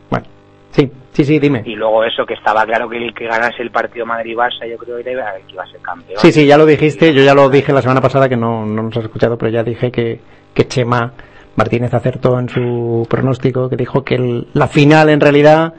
[0.09, 0.25] Bueno,
[0.71, 1.63] sí, sí, sí, dime.
[1.67, 5.03] y luego eso, que estaba claro que el que ganase el partido Madrid-Barça, yo creo
[5.03, 6.21] que iba, a ser campeón.
[6.21, 8.85] Sí, sí, ya lo dijiste, yo ya lo dije la semana pasada que no, no
[8.85, 10.21] nos has escuchado, pero ya dije que,
[10.55, 11.13] que Chema
[11.57, 15.75] Martínez acertó en su pronóstico, que dijo que el- la final en realidad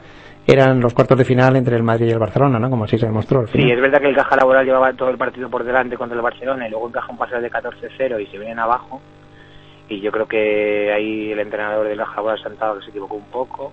[0.46, 2.68] eran los cuartos de final entre el Madrid y el Barcelona, ¿no?
[2.68, 3.70] Como así se demostró al Sí, final.
[3.72, 6.68] es verdad que el Caja Laboral llevaba todo el partido por delante contra el Barcelona
[6.68, 9.00] y luego encaja un parcial de 14-0 y se vienen abajo.
[9.88, 13.72] Y yo creo que ahí el entrenador del Caja Laboral Santado se equivocó un poco,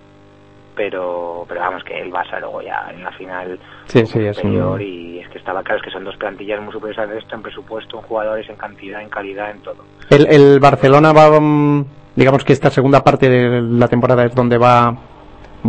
[0.76, 4.74] pero pero vamos que el Barça luego ya en la final Sí, sí, es superior
[4.74, 4.82] un...
[4.82, 7.42] y es que estaba claro es que son dos plantillas muy superiores al resto en
[7.42, 9.84] presupuesto, en jugadores, en cantidad, en calidad, en todo.
[10.10, 14.56] El, el Barcelona va, mm, digamos que esta segunda parte de la temporada es donde
[14.56, 14.96] va,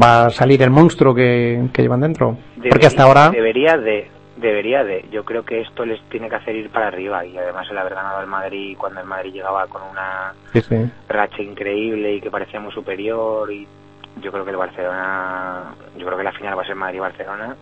[0.01, 2.37] va a salir el monstruo que, que llevan dentro.
[2.69, 3.29] Porque hasta ahora...
[3.31, 7.25] debería de debería de yo creo que esto les tiene que hacer ir para arriba
[7.25, 10.75] y además el haber ganado al Madrid cuando el Madrid llegaba con una Sí, sí.
[11.07, 13.65] racha increíble y que parecía muy superior y
[14.21, 17.55] yo creo que el Barcelona yo creo que la final va a ser Madrid Barcelona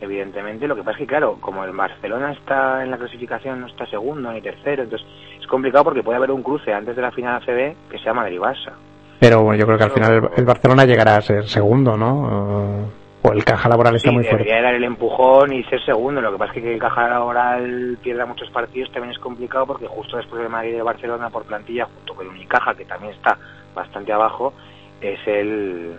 [0.00, 3.66] evidentemente lo que pasa es que claro como el Barcelona está en la clasificación no
[3.66, 5.06] está segundo ni tercero entonces
[5.40, 8.38] es complicado porque puede haber un cruce antes de la final ACB que sea Madrid
[8.40, 8.72] Barça
[9.20, 12.88] Pero bueno, yo creo que al final el, el Barcelona llegará a ser segundo, ¿no?
[13.26, 14.44] O el caja laboral está Sí, muy fuerte.
[14.44, 16.20] debería dar el empujón y ser segundo.
[16.20, 19.86] Lo que pasa es que el Caja Laboral pierda muchos partidos también es complicado porque
[19.86, 23.38] justo después del Madrid y de Barcelona por plantilla, junto con Unicaja, que también está
[23.74, 24.52] bastante abajo,
[25.00, 25.94] es el...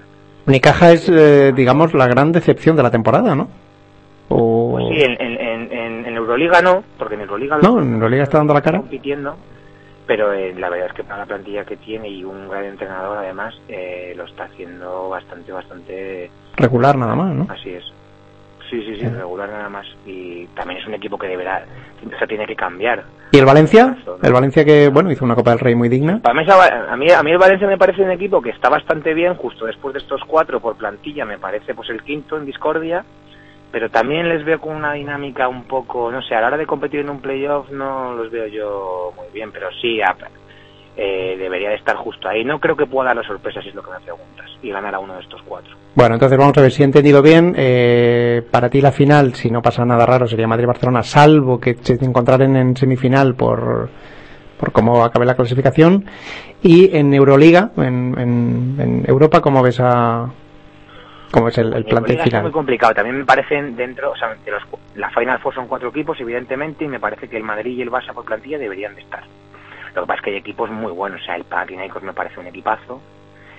[0.45, 3.47] Unicaja es, eh, digamos, la gran decepción de la temporada, ¿no?
[4.29, 4.73] O...
[4.73, 8.37] Pues sí, en, en, en- en Euroliga no, porque en Euroliga No, en Euroliga está
[8.37, 8.77] dando la cara.
[8.79, 9.35] compitiendo,
[10.07, 13.17] pero eh, la verdad es que para la plantilla que tiene y un gran entrenador
[13.17, 17.47] además, eh, lo está haciendo bastante, bastante Regular nada más, ¿no?
[17.49, 17.83] Así es.
[18.69, 19.85] Sí, sí, sí, regular nada más.
[20.05, 21.63] Y también es un equipo que deberá,
[22.03, 23.03] o sea, tiene que cambiar.
[23.31, 23.95] ¿Y el Valencia?
[24.23, 26.19] El Valencia que, bueno, hizo una Copa del Rey muy digna.
[26.19, 29.13] Para mí, a mí, a mí el Valencia me parece un equipo que está bastante
[29.13, 33.05] bien, justo después de estos cuatro por plantilla, me parece pues el quinto en discordia,
[33.75, 36.65] pero también les veo con una dinámica un poco, no sé, a la hora de
[36.65, 39.99] competir en un playoff no los veo yo muy bien, pero sí,
[40.95, 42.45] eh, debería de estar justo ahí.
[42.45, 44.95] No creo que pueda dar la sorpresa si es lo que me preguntas y ganar
[44.95, 45.75] a uno de estos cuatro.
[45.93, 47.53] Bueno, entonces vamos a ver si he entendido bien.
[47.57, 51.95] Eh, para ti la final, si no pasa nada raro, sería Madrid-Barcelona, salvo que se
[51.95, 53.89] encontraren en semifinal por,
[54.57, 56.05] por cómo acabe la clasificación.
[56.63, 60.31] Y en Euroliga, en, en, en Europa, ¿cómo ves a,
[61.35, 62.51] como es el, el Mi plantel liga está muy final.
[62.51, 62.93] complicado.
[62.93, 64.63] También me parecen dentro, o sea, de los,
[64.95, 67.91] la Final Four son cuatro equipos, evidentemente, y me parece que el Madrid y el
[67.91, 69.23] Barça por plantilla deberían de estar.
[69.93, 71.21] Lo que pasa es que hay equipos muy buenos.
[71.21, 73.01] O sea, el Panathinaikos me parece un equipazo.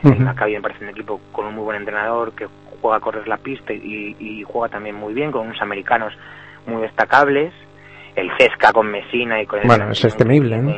[0.03, 0.21] El.
[0.21, 2.47] Maccabi me parece un equipo con un muy buen entrenador que
[2.83, 6.13] juega a correr la pista y, y juega también muy bien, con unos americanos
[6.67, 7.53] muy destacables.
[8.15, 10.71] El Cesca con Messina y con el Bueno, es temible, ¿no?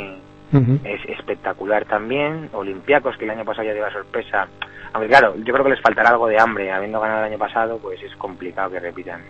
[0.85, 2.49] es espectacular también.
[2.53, 4.49] Olympiacos, que el año pasado ya dio la sorpresa.
[4.93, 6.71] Aunque claro, yo creo que les faltará algo de hambre.
[6.71, 9.23] Habiendo ganado el año pasado, pues es complicado que repitan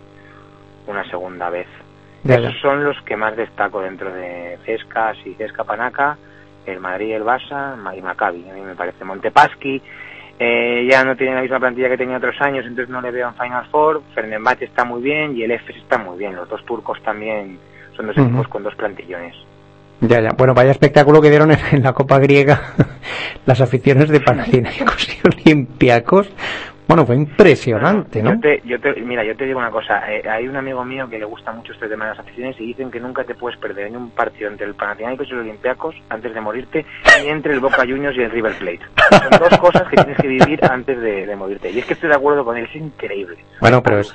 [0.87, 1.67] una segunda vez.
[2.23, 2.49] Ya, ya.
[2.49, 6.17] Esos son los que más destaco dentro de Cesca, sí, Cesca Panaca,
[6.65, 9.05] el Madrid y el Barça, y Maccabi, a mí me parece.
[9.05, 9.81] Montepaschi
[10.41, 13.27] eh, ya no tiene la misma plantilla que tenía otros años, entonces no le veo
[13.27, 14.01] en Final Four.
[14.15, 16.35] Fernembach está muy bien y el EFES está muy bien.
[16.35, 17.59] Los dos turcos también
[17.95, 19.35] son dos equipos con dos plantillones.
[20.01, 20.29] Ya, ya.
[20.37, 22.61] Bueno, vaya espectáculo que dieron en, la Copa Griega
[23.45, 26.29] las aficiones de Panathinaikos y Olympiacos.
[26.89, 28.33] Bueno, fue impresionante, ¿no?
[28.33, 30.11] Yo te, yo te- mira, yo te digo una cosa.
[30.11, 32.65] eh, hay un amigo mío que le gusta mucho este tema de las aficiones y
[32.65, 35.95] dicen que nunca te puedes perder en un partido entre el Panathinaikos y los Olympiacos
[36.09, 36.85] antes de morirte
[37.23, 38.79] ni entre el Boca Juniors y el River Plate.
[39.11, 41.69] Son dos cosas que tienes que vivir antes de, de morirte.
[41.69, 43.37] Y es que estoy de acuerdo con él, es increíble.
[43.61, 44.11] Bueno, pero es,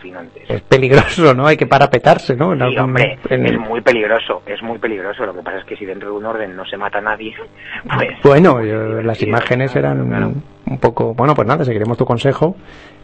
[0.68, 1.46] peligroso, ¿no?
[1.46, 2.52] Hay que parapetarse, ¿no?
[2.54, 5.24] En Sí, algún- hombre, en es muy peligroso, es muy peligroso.
[5.24, 7.32] Lo que pasa es que si dentro de un orden no se mata a nadie,
[7.96, 8.08] pues...
[8.24, 10.32] Bueno, yo- las imágenes eran claro.
[10.66, 11.14] Un poco...
[11.14, 12.57] Bueno, pues nada, seguiremos tu consejo.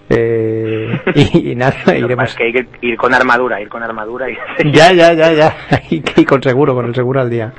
[0.09, 2.31] eh, y, y nada, iremos...
[2.31, 4.37] es que hay que ir con armadura, ir con armadura y...
[4.73, 5.55] Ya, ya, ya, ya.
[5.91, 7.53] Y, y con seguro, con el seguro al día.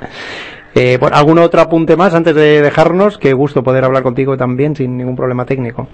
[0.74, 3.18] Eh, bueno, ¿algún otro apunte más antes de dejarnos?
[3.18, 5.86] Qué gusto poder hablar contigo también sin ningún problema técnico.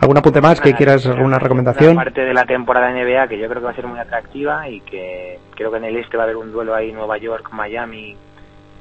[0.00, 1.96] ¿Algún apunte más que quieras, alguna Una recomendación?
[1.96, 4.80] parte de la temporada NBA que yo creo que va a ser muy atractiva y
[4.82, 8.14] que creo que en el este va a haber un duelo ahí Nueva York Miami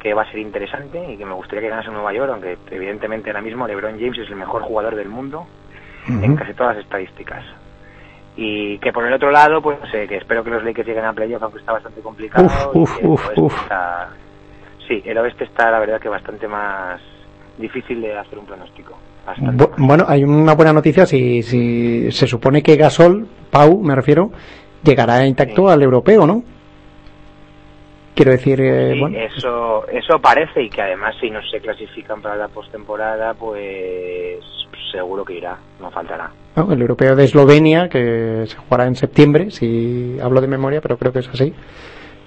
[0.08, 3.30] que va a ser interesante y que me gustaría que ganase Nueva York aunque evidentemente
[3.30, 5.46] ahora mismo LeBron James es el mejor jugador del mundo
[6.24, 7.44] en casi todas las estadísticas.
[8.38, 11.12] Y que por el otro lado pues eh, que espero que los Lakers lleguen a
[11.14, 14.10] playoff aunque está bastante complicado Uf, uf, uf, está-
[14.88, 17.02] sí el oeste está la verdad que bastante más
[17.58, 18.94] difícil de hacer un pronóstico.
[19.38, 24.32] Bu- bueno, hay una buena noticia si, si se supone que Gasol, Pau, me refiero,
[24.84, 26.44] llegará intacto al europeo, ¿no?
[28.18, 32.20] Quiero decir, eh, Sí, bueno, eso, eso parece y que además si no se clasifican
[32.22, 34.40] para la postemporada, pues
[34.92, 36.32] seguro que irá, no faltará.
[36.56, 36.72] ¿no?
[36.74, 41.14] el europeo de Eslovenia, que se jugará en septiembre, si hablo de memoria, pero creo
[41.14, 41.54] que es así.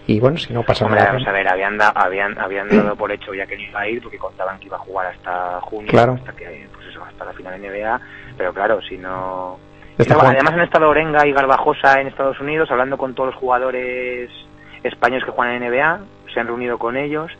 [0.07, 1.12] Y bueno, si no pasa Hombre, nada.
[1.12, 3.88] vamos a ver, habían, da- habían, habían dado por hecho ya que no iba a
[3.88, 6.12] ir porque contaban que iba a jugar hasta junio, Claro.
[6.14, 8.00] hasta que, pues eso, hasta la final NBA,
[8.38, 9.59] pero claro, si no...
[9.98, 13.40] Si no, además han estado Orenga y Garbajosa en Estados Unidos hablando con todos los
[13.40, 14.31] jugadores
[14.85, 16.01] españoles que juegan en NBA,
[16.33, 17.31] se han reunido con ellos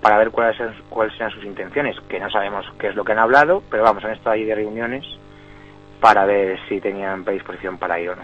[0.00, 3.12] para ver cuáles son- cuáles sean sus intenciones, que no sabemos qué es lo que
[3.12, 5.04] han hablado, pero vamos, han estado ahí de reuniones
[6.00, 8.22] para ver si tenían predisposición para ir o no.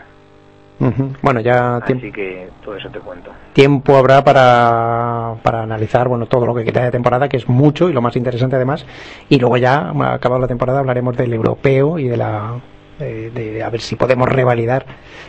[1.23, 3.31] Bueno, ya Así que todo eso te cuento.
[3.53, 7.89] tiempo habrá para, para analizar bueno todo lo que queda de temporada, que es mucho
[7.89, 8.85] y lo más interesante además.
[9.29, 12.55] Y luego ya, acabada la temporada, hablaremos del europeo y de la
[12.99, 14.85] de, de- a ver si podemos revalidar.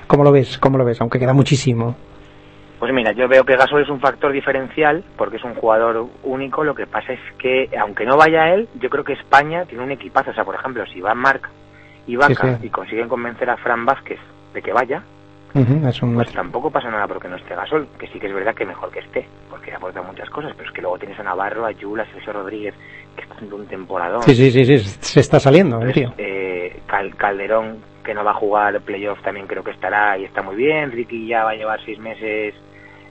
[0.07, 0.57] ¿Cómo lo ves?
[0.57, 0.99] ¿Cómo lo ves?
[1.01, 1.95] Aunque queda muchísimo.
[2.79, 6.63] Pues mira, yo veo que Gasol es un factor diferencial porque es un jugador único.
[6.63, 9.91] Lo que pasa es que, aunque no vaya él, yo creo que España tiene un
[9.91, 10.31] equipazo.
[10.31, 11.49] O sea, por ejemplo, si van Marc
[12.05, 12.67] y Vaca Sí, sí.
[12.67, 14.19] y consiguen convencer a Fran Vázquez
[14.53, 15.01] de que vaya,
[15.53, 17.87] Ujú, es un pues tampoco pasa nada porque no esté Gasol.
[17.97, 20.51] Que sí que es verdad que mejor que esté, porque aporta muchas cosas.
[20.57, 22.75] Pero es que luego tienes a Navarro, a Yula, a Sergio Rodríguez,
[23.15, 24.21] que está haciendo un temporadón.
[24.23, 26.13] Sí, sí, sí, sí, se está saliendo, el tío.
[26.17, 30.41] Eh, Cal- Calderón, que no va a jugar playoff, también creo que estará y está
[30.41, 30.91] muy bien.
[30.91, 32.53] Ricky ya va a llevar seis meses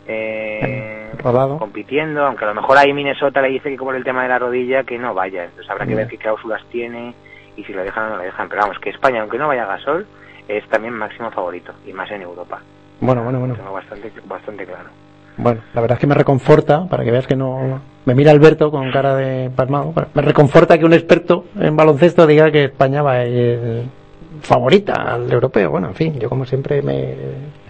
[0.07, 1.11] eh,
[1.59, 4.39] compitiendo, aunque a lo mejor ahí Minnesota le dice que como el tema de la
[4.39, 5.45] rodilla, que no vaya.
[5.45, 7.15] Entonces habrá que ver qué cláusulas tiene
[7.57, 8.49] y si lo dejan o no lo dejan.
[8.49, 10.07] Pero vamos, que España, aunque no vaya a Gasol,
[10.49, 12.61] es también máximo favorito, y más en Europa.
[13.01, 13.55] Bueno, bueno, bueno.
[13.55, 14.91] Lo tengo bastante, bastante claro.
[15.37, 17.81] Bueno, la verdad es que me reconforta, para que veas que no...
[18.05, 19.93] Me mira Alberto con cara de pasmado.
[19.95, 23.89] pero Me reconforta que un experto en baloncesto diga que España va a ir
[24.41, 25.71] favorita al europeo.
[25.71, 27.15] Bueno, en fin, yo como siempre me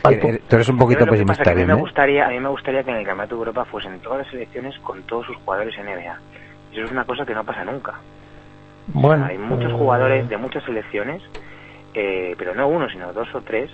[0.03, 0.29] palpo.
[0.29, 1.77] Eh, Tú eres un poquito pesimista, a mí me ¿eh?
[1.77, 4.79] gustaría, a mí me gustaría que en el Campeonato de Europa fuesen todas las selecciones
[4.81, 6.19] con todos sus jugadores NBA.
[6.73, 7.95] Eso es una cosa que no pasa nunca.
[8.89, 11.23] Bueno, Hay muchos eh, jugadores de muchas selecciones,
[11.95, 13.71] eh, pero no uno, sino dos o tres,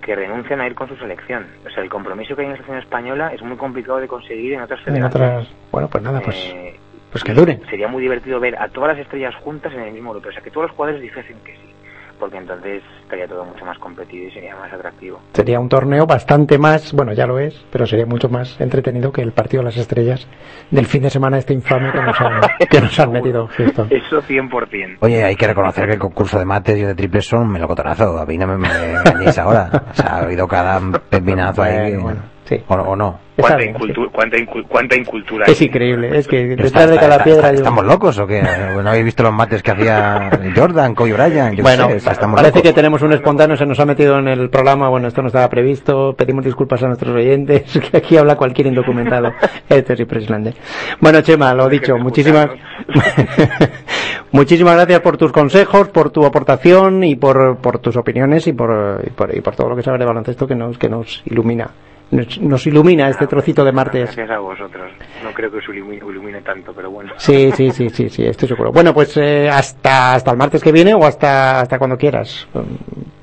[0.00, 1.46] que renuncian a ir con su selección.
[1.66, 4.52] O sea, el compromiso que hay en la selección española es muy complicado de conseguir
[4.54, 5.14] en otras en federaciones.
[5.42, 5.48] otras...
[5.72, 6.76] Bueno, pues nada, pues, Eh,
[7.10, 7.60] pues que duren.
[7.68, 10.28] sería muy divertido ver a todas las estrellas juntas en el mismo grupo.
[10.28, 11.74] O sea, que todos los jugadores dijesen que sí.
[12.18, 15.20] Porque entonces estaría todo mucho más competido y sería más atractivo.
[15.32, 19.22] Sería un torneo bastante más, bueno, ya lo es, pero sería mucho más entretenido que
[19.22, 20.26] el partido de las estrellas
[20.70, 23.48] del fin de semana este infame que nos han, que nos han metido.
[23.48, 23.88] Houston.
[23.90, 24.98] Eso 100%.
[25.00, 28.18] Oye, hay que reconocer que el concurso de mates y de triples son un melocotonazo.
[28.18, 29.70] A mí no me, me engañéis ahora.
[29.90, 31.96] O sea, ha habido cada pepinazo ahí.
[31.96, 32.62] Bueno, sí.
[32.68, 33.20] O, o no.
[33.36, 35.66] ¿Cuánta, bien, incultu- cuánta, incu- cuánta incultura Es hay?
[35.66, 38.40] increíble, es que detrás está- de cada está- piedra está- ¿Estamos locos o qué?
[38.42, 41.54] ¿No habéis visto los mates que hacía Jordan, Kobe Bryant?
[41.54, 42.62] Yo Bueno, sé, parece locos.
[42.62, 45.50] que tenemos un espontáneo, se nos ha metido en el programa, bueno, esto no estaba
[45.50, 49.30] previsto, pedimos disculpas a nuestros oyentes, que aquí habla cualquier indocumentado.
[49.68, 50.54] Esto es impresionante.
[51.00, 52.48] Bueno, Chema, lo dicho, muchísimas,
[54.32, 59.02] muchísimas gracias por tus consejos, por tu aportación y por, por tus opiniones y por,
[59.06, 61.68] y por, y por todo lo que sabes de baloncesto que nos, que nos ilumina.
[62.10, 64.04] Nos, nos ilumina este trocito de martes.
[64.04, 64.92] Gracias a vosotros.
[65.24, 67.12] No creo que os ilumine, ilumine tanto, pero bueno.
[67.16, 68.70] Sí, sí, sí, sí, sí, estoy seguro.
[68.70, 72.46] Bueno, pues eh, hasta, hasta el martes que viene o hasta, hasta cuando quieras.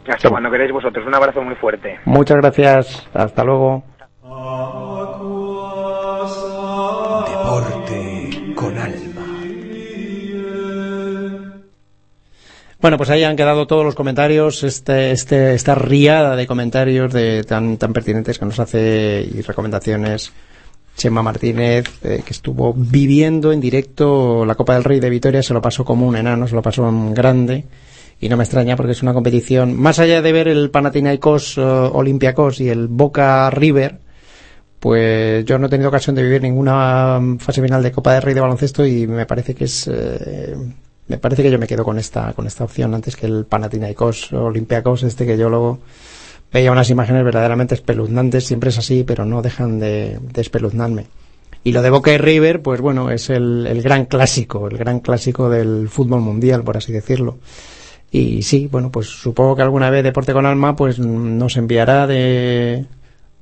[0.07, 1.05] Hasta cuando queráis vosotros.
[1.07, 1.99] Un abrazo muy fuerte.
[2.05, 3.83] Muchas gracias, hasta luego.
[12.83, 17.45] Bueno, pues ahí han quedado todos los comentarios, este, este, esta riada de comentarios de,
[17.45, 20.33] tan, tan pertinentes que nos hace y recomendaciones
[20.97, 25.53] Chema Martínez, eh, que estuvo viviendo en directo la Copa del Rey de Vitoria, se
[25.53, 27.63] lo pasó como un enano, se lo pasó en grande.
[28.19, 31.61] Y no me extraña porque es una competición, más allá de ver el Panathinaikos eh,
[31.61, 33.97] Olympiacos y el Boca River,
[34.81, 38.33] pues yo no he tenido ocasión de vivir ninguna fase final de Copa del Rey
[38.33, 40.57] de baloncesto y me parece que es eh,
[41.07, 44.33] me parece que yo me quedo con esta con esta opción antes que el Panathinaikos
[44.33, 45.79] Olympiacos este que yo luego
[46.51, 51.07] veía unas imágenes verdaderamente espeluznantes siempre es así pero no dejan de, de espeluznarme.
[51.65, 54.99] Y lo de Boca y River pues bueno es el, el gran clásico el gran
[54.99, 57.37] clásico del fútbol mundial por así decirlo.
[58.11, 62.85] Y sí, bueno, pues supongo que alguna vez Deporte con Alma pues nos enviará de,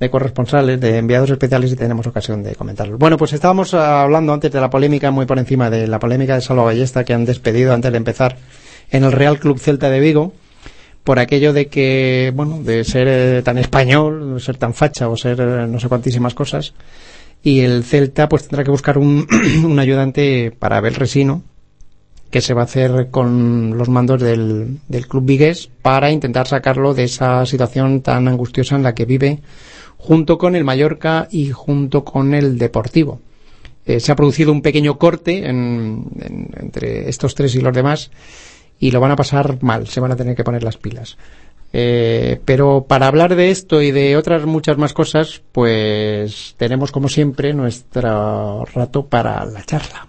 [0.02, 2.98] de corresponsales, de enviados especiales y tenemos ocasión de comentarlo.
[2.98, 6.40] Bueno, pues estábamos hablando antes de la polémica, muy por encima de la polémica de
[6.40, 8.36] Salva Ballesta que han despedido antes de empezar
[8.90, 10.32] en el Real Club Celta de Vigo
[11.04, 15.40] por aquello de que, bueno, de ser eh, tan español, ser tan facha o ser
[15.40, 16.74] eh, no sé cuantísimas cosas.
[17.44, 19.28] Y el Celta pues tendrá que buscar un,
[19.64, 21.44] un ayudante para Abel Resino,
[22.28, 26.92] que se va a hacer con los mandos del, del club vigués para intentar sacarlo
[26.92, 29.38] de esa situación tan angustiosa en la que vive
[30.02, 33.20] junto con el Mallorca y junto con el Deportivo.
[33.86, 38.10] Eh, se ha producido un pequeño corte en- en- entre estos tres y los demás
[38.80, 41.16] y lo van a pasar mal, se van a tener que poner las pilas.
[41.72, 47.08] Eh, pero para hablar de esto y de otras muchas más cosas, pues tenemos como
[47.08, 50.08] siempre nuestro rato para la charla.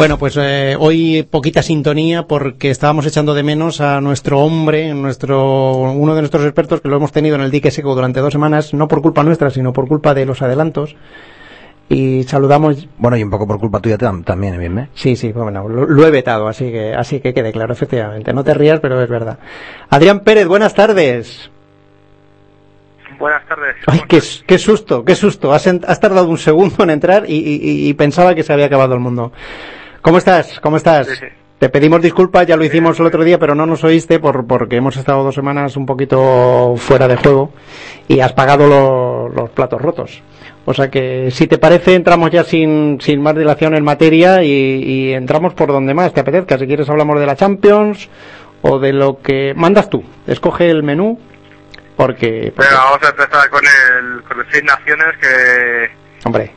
[0.00, 5.74] Bueno, pues eh, hoy poquita sintonía porque estábamos echando de menos a nuestro hombre, nuestro
[5.92, 8.72] uno de nuestros expertos que lo hemos tenido en el dique seco durante dos semanas,
[8.72, 10.96] no por culpa nuestra, sino por culpa de los adelantos.
[11.90, 12.88] Y saludamos.
[12.96, 14.88] Bueno, y un poco por culpa tuya tam- también, bien, ¿eh?
[14.94, 18.32] Sí, sí, bueno, lo, lo he vetado, así que así que quede claro, efectivamente.
[18.32, 19.38] No te rías, pero es verdad.
[19.90, 21.50] Adrián Pérez, buenas tardes.
[23.18, 23.76] Buenas tardes.
[23.86, 25.52] Ay, qué, qué susto, qué susto.
[25.52, 28.64] Has, en- has tardado un segundo en entrar y, y- y pensaba que se había
[28.64, 29.32] acabado el mundo.
[30.02, 30.58] ¿Cómo estás?
[30.60, 31.06] ¿Cómo estás?
[31.08, 31.26] Sí, sí.
[31.58, 34.76] Te pedimos disculpas, ya lo hicimos el otro día, pero no nos oíste por, porque
[34.76, 37.52] hemos estado dos semanas un poquito fuera de juego
[38.08, 40.22] y has pagado lo- los platos rotos.
[40.64, 44.50] O sea que, si te parece, entramos ya sin, sin más dilación en materia y,
[44.50, 46.56] y entramos por donde más te apetezca.
[46.56, 48.08] Si quieres hablamos de la Champions
[48.62, 50.02] o de lo que mandas tú.
[50.26, 51.18] Escoge el menú
[51.96, 55.90] porque, porque- Venga, vamos a empezar con el, con el Seis Naciones que,
[56.24, 56.54] hombre,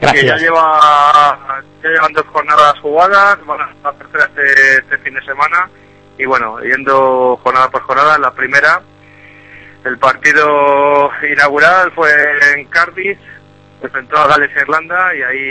[0.00, 5.14] que ya lleva ya llevan dos jornadas jugadas, van a la tercera este, este fin
[5.14, 5.68] de semana.
[6.18, 8.80] Y bueno, yendo jornada por jornada, la primera
[9.84, 12.10] el partido inaugural fue
[12.54, 13.18] en Cardiff,
[13.82, 15.48] enfrentó a Gales e Irlanda y ahí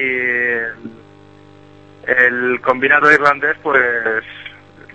[2.06, 4.24] el, el combinado irlandés pues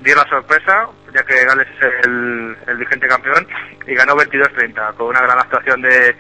[0.01, 3.47] dio la sorpresa, ya que Gales es el, el vigente campeón
[3.87, 6.15] y ganó 22-30 con una gran actuación de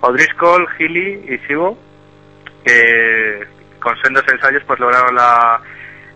[0.00, 1.78] O'Driscoll, Healy y Sibo
[2.66, 3.46] que
[3.80, 5.60] con sendos ensayos pues lograron la,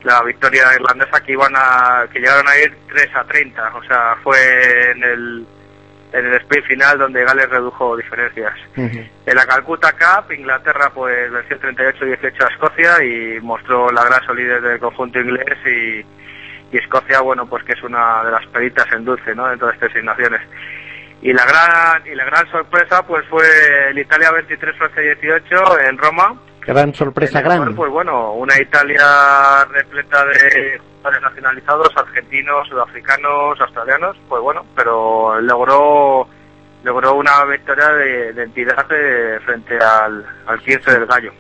[0.02, 4.16] la victoria irlandesa que iban a que llegaron a ir 3 a 30 o sea
[4.22, 5.46] fue en el
[6.12, 11.61] en el sprint final donde Gales redujo diferencias en la Calcutta Cup Inglaterra pues venció
[11.61, 16.05] 38-18 a Escocia y mostró la gran solidez del conjunto inglés y,
[16.72, 19.48] y Escocia, bueno, pues que es una de las peritas en dulce, ¿no?
[19.48, 20.40] Dentro de estas naciones.
[21.23, 23.45] Y la gran y la gran sorpresa pues fue
[23.91, 26.35] el Italia 23 Francia 18 en Roma.
[26.66, 27.75] Gran sorpresa, cual, gran.
[27.75, 36.27] Pues bueno, una Italia repleta de jugadores nacionalizados, argentinos, sudafricanos, australianos, pues bueno, pero logró
[36.85, 41.33] logró una victoria de, de entidad eh, frente al, al 15 del Gallo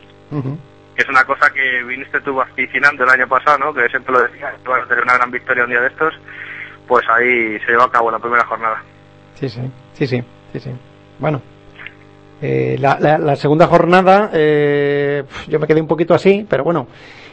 [0.94, 3.74] que es una cosa que viniste tú vaticinando el año pasado, ¿no?
[3.74, 6.14] Que siempre lo decías, iban a tener una gran victoria un día de estos,
[6.86, 8.82] pues ahí se llevó a cabo la primera jornada.
[9.40, 9.60] Sí, sí,
[9.94, 10.22] sí, sí,
[10.52, 10.70] sí, sí.
[11.18, 11.40] Bueno,
[12.42, 16.86] eh, la, la- la segunda jornada, eh, yo me quedé un poquito así, pero bueno,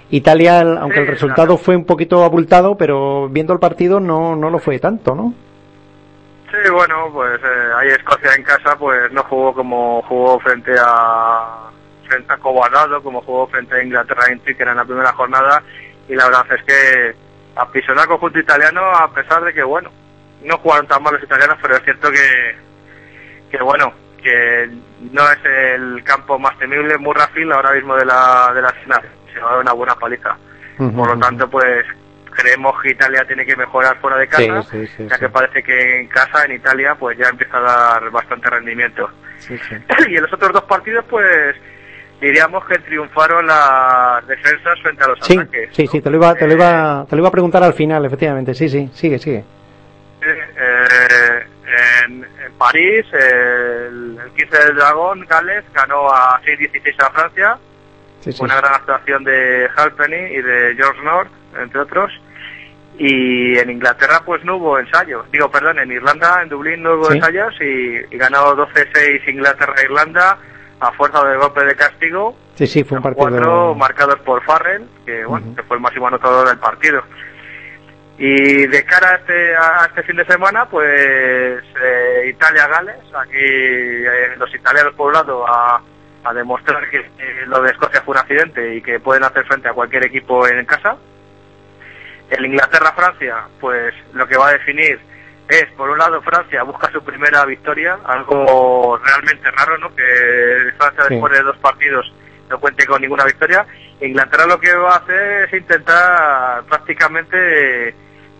[0.09, 4.59] Italia, aunque el resultado fue un poquito abultado, pero viendo el partido no, no lo
[4.59, 5.33] fue tanto, ¿no?
[6.49, 11.69] Sí, bueno, pues eh, ahí Escocia en casa pues no jugó como jugó frente a
[12.07, 15.61] frente a Cobardado, como jugó frente a Inglaterra en Twickenham en la primera jornada
[16.07, 17.15] y la verdad es que
[17.57, 19.89] apisonó al conjunto italiano a pesar de que bueno,
[20.43, 22.55] no jugaron tan mal los italianos, pero es cierto que
[23.49, 24.69] que bueno, que
[25.11, 29.01] no es el campo más temible, Murrayfield ahora mismo de la de la final,
[29.33, 30.37] se va a dar una buena paliza.
[30.77, 31.85] Por lo tanto, pues
[32.37, 35.63] creemos que Italia tiene que mejorar fuera de casa, Sí, sí, sí, ya que parece
[35.63, 39.09] que en casa, en Italia, pues ya empieza a dar bastante rendimiento.
[40.07, 41.55] Y en los otros dos partidos, pues
[42.21, 45.69] diríamos que triunfaron las defensas frente a los ataques.
[45.71, 48.05] sí, sí, te lo iba, te lo iba, te lo iba a preguntar al final,
[48.05, 49.43] efectivamente, sí, sí, sigue, sigue.
[50.29, 51.45] Eh,
[52.05, 57.57] en, en París, el, el 15 del Dragón, Gales, ganó a 6-16 a Francia.
[58.21, 58.43] Sí, sí.
[58.43, 62.11] Una gran actuación de Halpenny y de George North, entre otros.
[62.97, 65.29] Y en Inglaterra, pues no hubo ensayos.
[65.31, 67.17] Digo, perdón, en Irlanda, en Dublín no hubo Sí.
[67.17, 70.37] ensayos y, y ganó 12-6 Inglaterra-Irlanda
[70.79, 72.35] a fuerza de golpe de castigo.
[72.55, 73.29] Sí, sí, fue un partido.
[73.29, 77.03] Cuatro marcados por Farrell, que, bueno, que fue el máximo anotador del partido.
[78.19, 84.35] Y de cara a este, a este fin de semana, pues eh, Italia-Gales, aquí eh,
[84.37, 85.79] los italianos por un lado a,
[86.23, 89.69] a demostrar que eh, lo de Escocia fue un accidente y que pueden hacer frente
[89.69, 90.97] a cualquier equipo en casa.
[92.31, 94.99] El Inglaterra-Francia, pues lo que va a definir
[95.47, 99.95] es, por un lado, Francia busca su primera victoria, algo realmente raro, ¿no?
[99.95, 101.13] Que Francia Sí.
[101.13, 102.11] después de dos partidos
[102.49, 103.63] no cuente con ninguna victoria.
[104.01, 107.93] Inglaterra lo que va a hacer es intentar prácticamente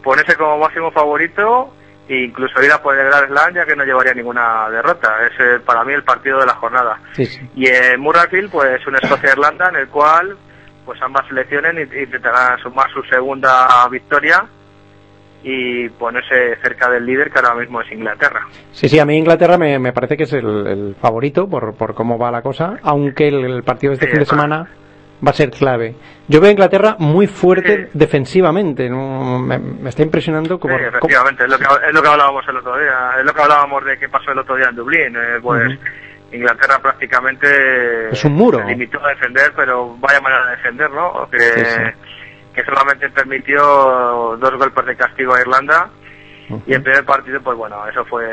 [0.04, 1.74] ponerse como máximo favorito
[2.08, 5.16] e incluso ir a por el Grand Slam ya que no llevaría ninguna derrota.
[5.26, 7.00] Es eh, para mí el partido de la jornada.
[7.14, 7.42] Sí, sí.
[7.56, 10.38] Y en Murrayfield, pues un Escocia-Irlanda en el cual
[10.86, 14.46] pues ambas selecciones int- intentarán sumar su segunda victoria
[15.44, 18.48] y ponerse cerca del líder que ahora mismo es Inglaterra.
[18.72, 21.94] Sí, sí, a mí Inglaterra me, me parece que es el, el favorito por, por
[21.94, 24.70] cómo va la cosa, aunque el, el partido de este Sí, fin de para- semana
[25.26, 25.96] va a ser clave.
[26.28, 29.40] Yo veo a Inglaterra muy fuerte defensivamente, ¿no?
[29.40, 30.78] me, me está impresionando como...
[30.78, 33.42] Sí, efectivamente, es lo, que, es lo que hablábamos el otro día, es lo que
[33.42, 35.16] hablábamos de qué pasó el otro día en Dublín.
[35.16, 35.80] eh, pues.
[36.30, 38.60] Inglaterra prácticamente Es un muro.
[38.60, 41.28] se limitó a defender, pero vaya manera de defender, ¿no?
[41.32, 41.82] Que, Sí,
[42.54, 45.90] que solamente permitió dos golpes de castigo a Irlanda.
[46.66, 48.26] Y el primer partido, pues bueno, eso fue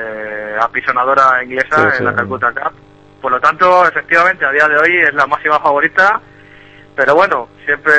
[0.61, 2.73] apisonadora inglesa en la Calcutta Cup.
[3.21, 6.21] Por lo tanto, efectivamente, a día de hoy es la máxima favorita.
[6.97, 7.93] Pero bueno, siempre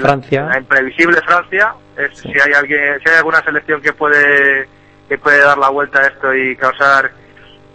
[0.00, 0.42] la- Francia.
[0.46, 1.74] La, imprevisible Francia.
[1.96, 4.68] Es, Si hay alguien, si hay alguna selección que puede
[5.08, 7.10] que puede dar la vuelta a esto y causar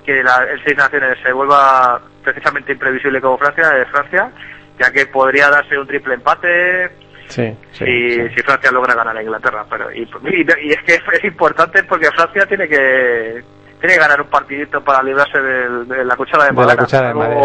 [0.03, 4.31] que la, el Seis Naciones se vuelva precisamente imprevisible como Francia, es Francia,
[4.79, 6.89] ya que podría darse un triple empate,
[7.27, 8.29] Sí, sí, si, sí.
[8.35, 9.65] si Francia logra ganar a Inglaterra.
[9.69, 13.43] Pero y, y- y es que es, es importante porque Francia tiene que
[13.79, 16.83] tiene que ganar un partidito para librarse del- de, la cuchara de De la madera.
[16.83, 17.41] cuchara de madera.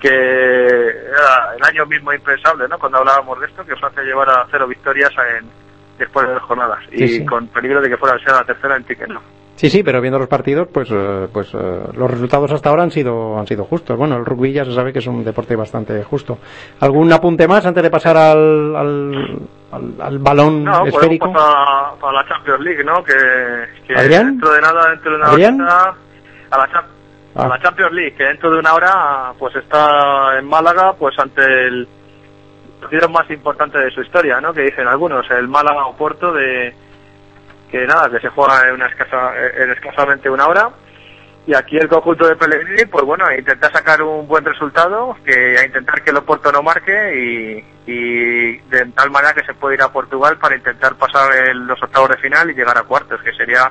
[0.00, 2.78] Que era el año mismo impensable, ¿no?
[2.78, 5.46] Cuando hablábamos de esto, que Francia llevara cero victorias en,
[5.98, 8.76] después de dos jornadas y Sí, con peligro de que fuera a ser la tercera
[8.76, 9.20] en ticket, ¿no?
[9.56, 11.58] Sí, sí, pero viendo los partidos, pues, eh, pues eh,
[11.94, 13.98] los resultados hasta ahora han sido, han sido justos.
[13.98, 16.38] Bueno, el rugby ya se sabe que es un deporte bastante justo.
[16.78, 19.38] ¿Algún apunte más antes de pasar al, al,
[19.72, 21.32] al, al balón No, podemos esférico?
[21.32, 23.02] pasar a, a la Champions League, ¿no?
[23.02, 23.14] Que,
[23.84, 24.26] que ¿Adrián?
[24.28, 25.60] dentro de nada, dentro de la, Cham-
[26.50, 26.56] a
[27.38, 27.48] Ah.
[27.48, 31.88] la Champions League, que dentro de una hora pues está en Málaga, pues ante el
[32.80, 34.52] partido más importante de su historia, ¿no?
[34.52, 36.74] Que dicen algunos, el Málaga Oporto de
[37.70, 40.70] que nada, que se juega en una escasa, en escasamente una hora.
[41.46, 45.56] Y aquí el conjunto de Pellegrini, pues bueno, a intentar sacar un buen resultado, que
[45.58, 49.82] a intentar que el Oporto no marque y, de tal manera que se puede ir
[49.82, 53.32] a Portugal para intentar pasar el- los octavos de final y llegar a cuartos, que
[53.32, 53.70] sería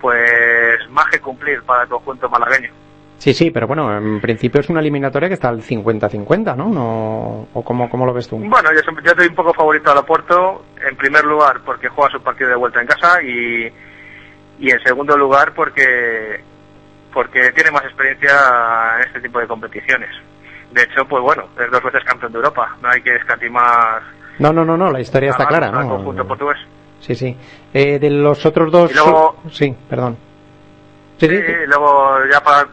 [0.00, 2.70] pues más que cumplir para el conjunto malagueño.
[3.18, 6.68] Sí, sí, pero bueno, en principio es una eliminatoria que está al 50-50, ¿no?
[6.70, 8.38] no ¿O cómo, cómo lo ves tú?
[8.38, 12.22] Bueno, yo, yo doy un poco favorito al Oporto, en primer lugar porque juega su
[12.22, 13.70] partido de vuelta en casa y,
[14.58, 16.40] y en segundo lugar porque
[17.12, 18.30] porque tiene más experiencia
[19.00, 20.10] en este tipo de competiciones.
[20.72, 22.76] De hecho, pues bueno, es dos veces campeón de Europa.
[22.80, 24.00] No hay que escatimar
[24.38, 25.88] No, no, no, no, la historia está clara, al ¿no?
[25.96, 26.58] conjunto portugués.
[27.00, 27.36] Sí, sí.
[27.72, 28.90] Eh, de los otros dos...
[28.90, 30.16] Y luego- Sí, perdón.
[31.18, 32.66] Sí, sí, Y luego ya para,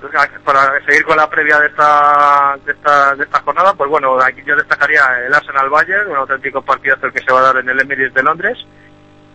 [0.45, 4.41] para seguir con la previa de esta, de esta de esta jornada, pues bueno, aquí
[4.45, 7.81] yo destacaría el Arsenal Bayern, un auténtico partidazo que se va a dar en el
[7.81, 8.57] Emirates de Londres,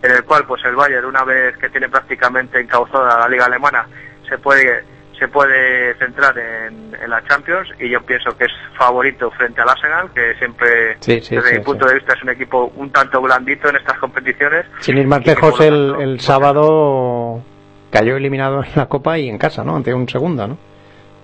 [0.01, 3.85] en el cual pues el Bayern una vez que tiene prácticamente encauzada la liga alemana
[4.27, 4.83] se puede
[5.23, 9.69] se puede centrar en, en la Champions y yo pienso que es favorito frente al
[9.69, 12.91] Arsenal, que siempre Sí, sí, desde sí, mi punto de vista es un equipo un
[12.91, 14.65] tanto blandito en estas competiciones.
[14.81, 17.41] Sin ir más y lejos, el, tanto, el sábado
[17.89, 19.77] cayó eliminado en la Copa y en casa, ¿no?
[19.77, 20.57] Ante un segunda, ¿no?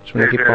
[0.06, 0.50] Es un equipo...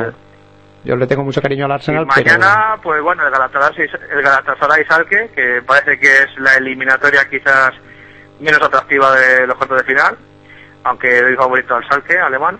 [0.83, 4.85] Yo le tengo mucho cariño al Y Arsenal, mañana, pues bueno, el Galatasaray, el Galatasaray
[4.85, 7.73] Salque, que parece que es la eliminatoria quizás
[8.39, 10.17] menos atractiva de los cuartos de final,
[10.83, 12.59] aunque doy favorito al Salque, alemán.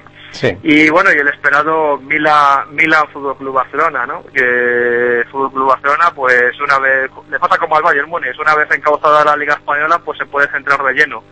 [0.64, 4.24] Y bueno, y el esperado Milan, Milan Fútbol Club Barcelona, ¿no?
[4.34, 8.70] Que Fútbol Club Barcelona, pues una vez, le pasa como al Bayern Múnich, una vez
[8.72, 11.24] encauzada la Liga Española, pues se puede centrar de lleno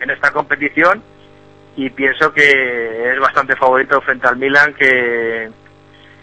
[0.00, 1.02] en esta competición
[1.76, 5.50] y pienso que es bastante favorito frente al Milan que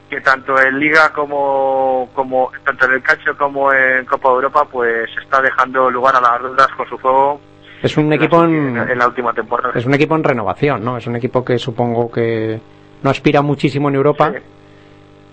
[0.09, 4.65] que tanto en Liga como como tanto en el calcio como en Copa de Europa
[4.65, 7.39] pues está dejando lugar a las dudas con su juego
[7.83, 8.77] Es un en la- equipo en...
[8.77, 9.73] en la última temporada.
[9.75, 10.97] Es un equipo en renovación, ¿no?
[10.97, 12.59] Es un equipo que supongo que
[13.03, 14.39] no aspira muchísimo en Europa, Sí.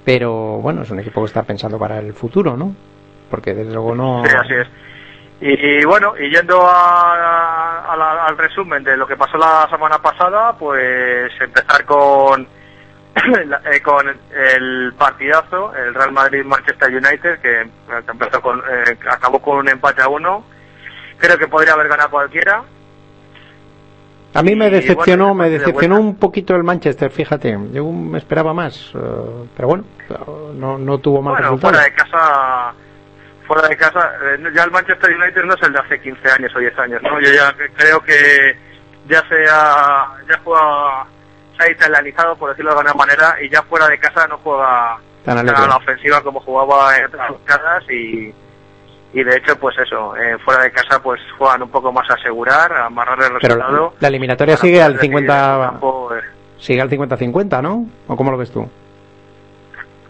[0.04, 2.74] pero bueno, es un equipo que está pensando para el futuro, ¿no?
[3.30, 4.22] Porque desde luego no...
[4.24, 4.68] Sí, así es.
[5.42, 9.66] Y, y bueno, y yendo a- a la- al resumen de lo que pasó la
[9.70, 12.42] semana pasada, pues empezar con
[13.72, 17.60] eh, con el partidazo, el Real Madrid-Manchester United, que,
[18.10, 20.44] empezó con, eh, acabó con un empate a uno.
[21.20, 22.62] Creo que podría haber ganado cualquiera.
[24.32, 27.58] A mí me decepcionó, bueno, me de decepcionó un poquito el Manchester, fíjate.
[27.72, 28.98] Yo me esperaba más, eh,
[29.56, 29.84] pero bueno,
[30.54, 31.72] no, no tuvo mal Bueno, resultado.
[31.74, 32.74] fuera de casa,
[33.46, 36.52] fuera de casa, eh, ya el Manchester United no es el de hace 15 años
[36.54, 37.20] o 10 años, ¿no?
[37.20, 38.56] Yo ya cre- creo que
[39.08, 41.06] ya se ha, ya juega,
[41.58, 44.96] se ha italianizado, por decirlo de alguna manera, y ya fuera de casa no juega
[45.24, 48.32] Tan a la ofensiva como jugaba en otras casas y,
[49.12, 52.14] y de hecho, pues eso, eh, fuera de casa pues juegan un poco más a
[52.14, 53.94] asegurar, a amarrar el Pero resultado.
[53.98, 56.20] la eliminatoria para sigue al decidir en su 50, campo, eh.
[56.58, 57.86] sigue al 50-50, ¿no?
[58.06, 58.68] ¿O cómo lo ves tú?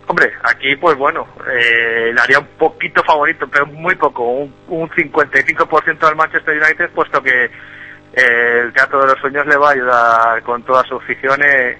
[0.06, 4.90] Hombre, aquí pues bueno, eh, le haría un poquito favorito, pero muy poco, un, un
[4.90, 9.72] 55% al Manchester United, puesto que eh, el Teatro de los Sueños le va a
[9.72, 11.78] ayudar con toda su afición, eh,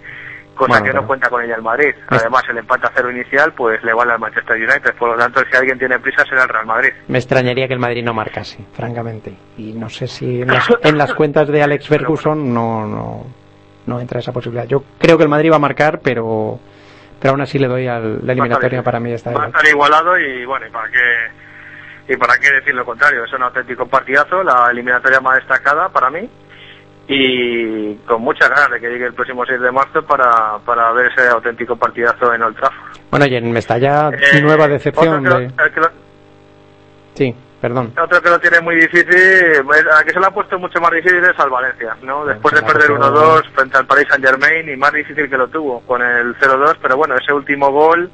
[0.61, 1.95] cosa Bueno, que pero- no cuenta con ella el Madrid.
[2.09, 4.95] Además, el empate a cero inicial, pues le vale al Manchester United.
[4.95, 6.91] Por lo tanto, si alguien tiene prisa, será el Real Madrid.
[7.09, 9.33] Me extrañaría que el Madrid no marcase, francamente.
[9.57, 13.27] Y no sé si en las, en las cuentas de Alex Ferguson no, no,
[13.87, 14.67] no entra esa posibilidad.
[14.67, 16.61] Yo creo que el Madrid va a marcar, pero,
[17.19, 20.19] pero aún así le doy al, la eliminatoria para mí está Va a estar igualado
[20.19, 23.25] y bueno, ¿y para qué, y para qué decir lo contrario?
[23.25, 26.29] Es un auténtico partidazo, la eliminatoria más destacada para mí
[27.13, 31.07] y con muchas ganas de que llegue el próximo 6 de marzo para, para ver
[31.11, 32.99] ese auténtico partidazo en Old Trafford.
[33.11, 35.27] Bueno, y en Mestalla, Eh, nueva decepción.
[35.27, 35.91] Otro que, de- lo, el que lo-
[37.15, 37.93] Sí, perdón.
[38.01, 40.93] otro que lo tiene muy difícil, pues, a que se lo ha puesto mucho más
[40.93, 42.25] difícil es al Valencia, ¿no?
[42.25, 45.49] Después de perder puesto- 1-2 frente al Paris Saint Germain y más difícil que lo
[45.49, 48.09] tuvo con el 0-2, pero bueno, ese último gol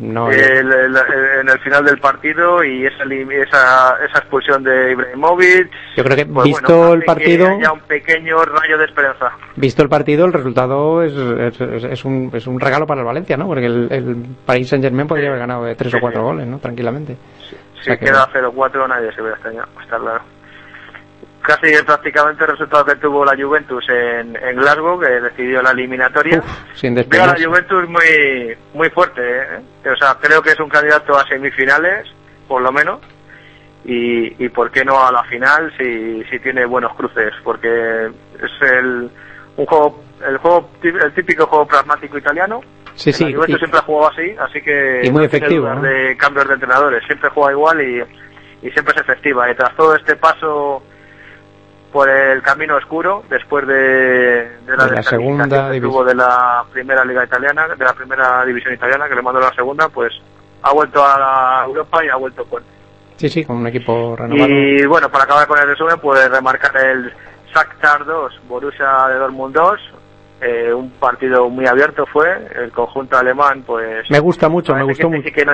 [0.00, 4.92] No, el- el- el- en el final del partido y esa, esa, esa expulsión de
[4.92, 5.68] Ibrahimovic.
[5.96, 9.32] Yo creo que pues visto bueno, el partido- haya un pequeño rayo de esperanza.
[9.56, 13.46] Visto el partido, el resultado es, es, un, es un regalo para el Valencia, ¿no?
[13.48, 16.24] Porque el, el Paris Saint Germain podría haber ganado de tres o Sí, cuatro sí.
[16.26, 16.58] goles, ¿no?
[16.58, 17.14] Tranquilamente.
[17.14, 20.20] O Si sea que- queda 0-4 nadie se hubiera extrañado, está claro.
[21.42, 26.38] Casi prácticamente el resultado que tuvo la Juventus en, en Glasgow, que decidió la eliminatoria.
[26.38, 27.34] Uf, sin Veo a la.
[27.42, 29.88] Juventus muy muy fuerte, ¿eh?
[29.90, 32.06] o sea, creo que es un candidato a semifinales,
[32.46, 33.00] por lo menos,
[33.84, 38.06] y, y por qué no a la final si, si tiene buenos cruces, porque
[38.42, 39.10] es el
[39.56, 42.60] un juego el juego el típico juego pragmático italiano.
[42.94, 43.24] Sí, sí.
[43.24, 46.54] La Juventus y- siempre ha jugado así, así que y muy efectivo, de cambios de
[46.54, 49.50] entrenadores, siempre juega igual y, y siempre es efectiva.
[49.50, 50.82] Y tras todo este paso
[51.92, 55.90] por el camino oscuro después de, de la, De la segunda que división.
[55.90, 59.44] tuvo de la primera liga italiana, de la primera división italiana que le mandó a
[59.48, 60.12] la segunda, pues
[60.62, 62.68] ha vuelto a la Europa y ha vuelto fuerte.
[63.16, 64.48] Sí, sí, con un equipo renovado.
[64.48, 67.12] Y bueno, para acabar con el resumen, pues remarcar el
[67.54, 69.80] Shakhtar 2, Borussia de Dortmund 2,
[70.40, 74.08] Eh, un partido muy abierto fue, el conjunto alemán pues...
[74.08, 75.28] Me gusta mucho, me gustó que mucho.
[75.28, 75.52] este sí que no,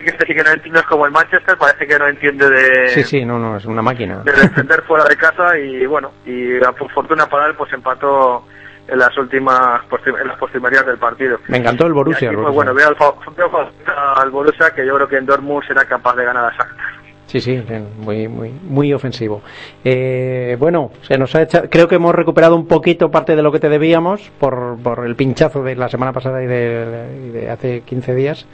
[0.00, 2.88] que este sí que no entiende, es como el Manchester, parece que no entiende de,
[2.88, 4.22] Sí, sí, no, no, es una máquina.
[4.24, 8.44] de defender fuera de casa y bueno, y por fortuna para él pues empató
[8.88, 11.38] en las últimas en las postrimerías del partido.
[11.48, 12.28] Me encantó el Borussia.
[12.28, 12.74] Aquí, el pues Borussia.
[12.74, 12.96] bueno,
[13.36, 16.46] veo al, veo al Borussia que yo creo que en Dortmund será capaz de ganar
[16.46, 16.86] a Shakhtar.
[17.26, 19.42] Sí, sí, bien, muy, muy, muy ofensivo.
[19.84, 23.50] Eh, bueno, se nos ha echado, creo que hemos recuperado un poquito parte de lo
[23.50, 27.50] que te debíamos por, por el pinchazo de la semana pasada y de, y de
[27.50, 28.46] hace 15 días.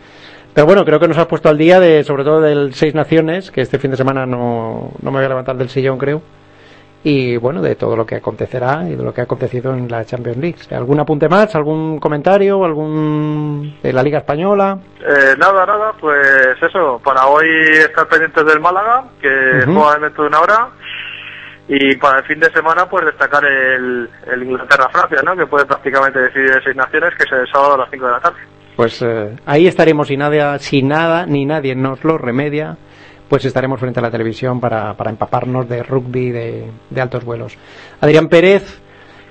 [0.55, 3.51] Pero bueno, creo que nos has puesto al día de, sobre todo del Seis Naciones,
[3.51, 6.23] que este fin de semana no, no me voy a levantar del sillón, creo.
[7.05, 10.05] Y bueno, de todo lo que acontecerá y de lo que ha acontecido en la
[10.05, 10.59] Champions League.
[10.70, 11.53] ¿Algún apunte más?
[11.57, 12.64] ¿Algún comentario?
[12.64, 14.78] ¿Algún de la Liga Española?
[15.00, 19.28] Eh, nada, nada, pues eso, para hoy estar pendientes del Málaga, que
[19.64, 19.80] Ujú.
[19.80, 20.68] juega dentro de una hora,
[21.68, 25.36] y para el fin de semana pues destacar el, el Inglaterra-Francia, ¿no?
[25.36, 28.20] que puede prácticamente decidir seis naciones, que es el sábado a las 5 de la
[28.20, 28.38] tarde.
[28.76, 32.76] Pues eh, ahí estaremos si nada, si nada ni nadie nos lo remedia,
[33.33, 37.57] pues estaremos frente a la televisión para, para empaparnos de rugby de, de altos vuelos.
[37.99, 38.78] Adrián Pérez,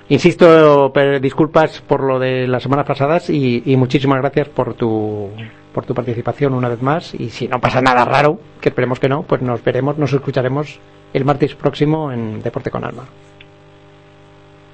[0.08, 5.30] insisto, per- disculpas por lo de las semanas pasadas y, y muchísimas gracias por tu
[5.72, 9.08] por tu participación una vez más y si no pasa nada raro, que esperemos que
[9.08, 10.80] no, pues nos veremos, nos escucharemos
[11.12, 13.04] el martes próximo en Deporte con Alma.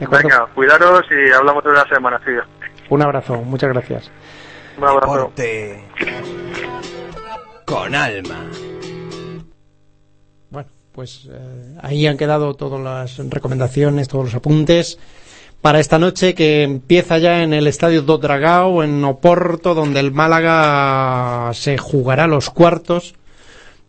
[0.01, 2.41] Venga, cuidaros y hablamos de una semana, tío.
[2.89, 4.11] Un abrazo, muchas gracias.
[4.79, 5.13] Un abrazo.
[5.13, 5.85] Deporte
[7.67, 8.47] con alma.
[10.51, 14.99] Bueno, pues eh, ahí han quedado todas las recomendaciones, todos los apuntes
[15.61, 20.13] para esta noche que empieza ya en el Estadio do Dragao, en Oporto, donde el
[20.13, 23.15] Málaga se jugará los cuartos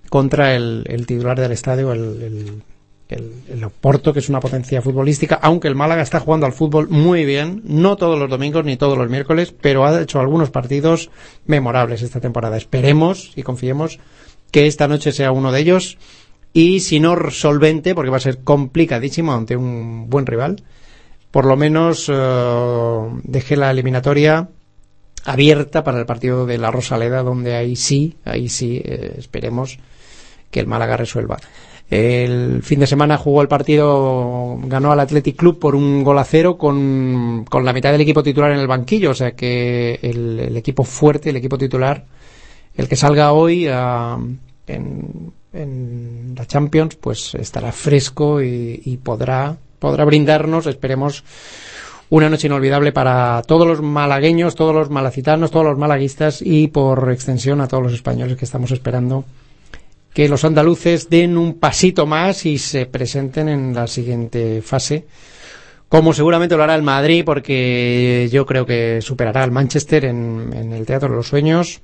[0.10, 6.02] contra el, titular del estadio, el Oporto, que es una potencia futbolística, aunque el Málaga
[6.02, 9.86] está jugando al fútbol muy bien, no todos los domingos ni todos los miércoles, pero
[9.86, 11.12] ha hecho algunos partidos
[11.46, 12.58] memorables esta temporada.
[12.58, 14.00] Esperemos y confiemos
[14.52, 15.98] que esta noche sea uno de ellos
[16.54, 20.64] y si no solvente, porque va a ser complicadísimo ante un buen rival,
[21.32, 24.50] por lo menos eh, deje la eliminatoria
[25.26, 29.78] abierta para el partido de la Rosaleda, donde ahí sí, ahí sí, eh, esperemos
[30.50, 31.38] que el Málaga resuelva.
[31.90, 36.24] El fin de semana jugó el partido, ganó al Athletic Club por un gol a
[36.24, 40.56] cero con, con la mitad del equipo titular en el banquillo, o sea que el,
[40.56, 42.06] equipo fuerte, el equipo titular,
[42.76, 44.20] el que salga hoy ah,
[44.68, 51.24] en, en la Champions, pues estará fresco y, podrá, podrá brindarnos, esperemos,
[52.10, 57.12] una noche inolvidable para todos los malagueños, todos los malacitanos, todos los malaguistas y por
[57.12, 59.26] extensión a todos los españoles que estamos esperando
[60.14, 65.06] que los andaluces den un pasito más y se presenten en la siguiente fase,
[65.88, 70.86] como seguramente lo hará el Madrid, porque yo creo que superará al Manchester en el
[70.86, 71.82] Teatro de los Sueños,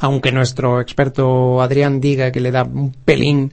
[0.00, 3.52] aunque nuestro experto Adrián diga que le da un pelín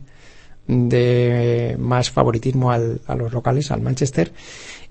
[0.67, 4.31] de más favoritismo al- a los locales, al Manchester.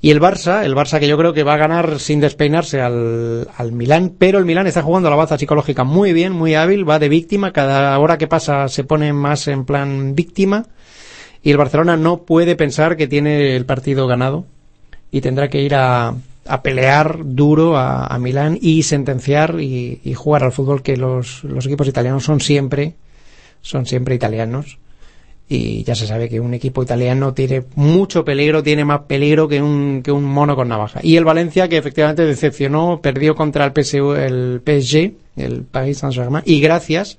[0.00, 3.48] Y el Barça, el Barça que yo creo que va a ganar sin despeinarse al,
[3.56, 6.98] al Milán, pero el Milán está jugando la baza psicológica muy bien, muy hábil, va
[6.98, 10.66] de víctima, cada hora que pasa se pone más en plan víctima
[11.42, 14.44] y el Barcelona no puede pensar que tiene el partido ganado
[15.12, 16.14] y tendrá que ir a,
[16.46, 21.88] a pelear duro a, Milán y sentenciar y, jugar al fútbol que los, los equipos
[21.88, 22.94] italianos son siempre,
[23.60, 24.78] son siempre italianos
[25.52, 29.60] y ya se sabe que un equipo italiano tiene mucho peligro, tiene más peligro que
[29.60, 31.00] un, que un mono con navaja.
[31.02, 36.42] Y el Valencia, que efectivamente decepcionó, perdió contra el, PSU, el PSG, el Paris Saint-Germain,
[36.46, 37.18] y gracias,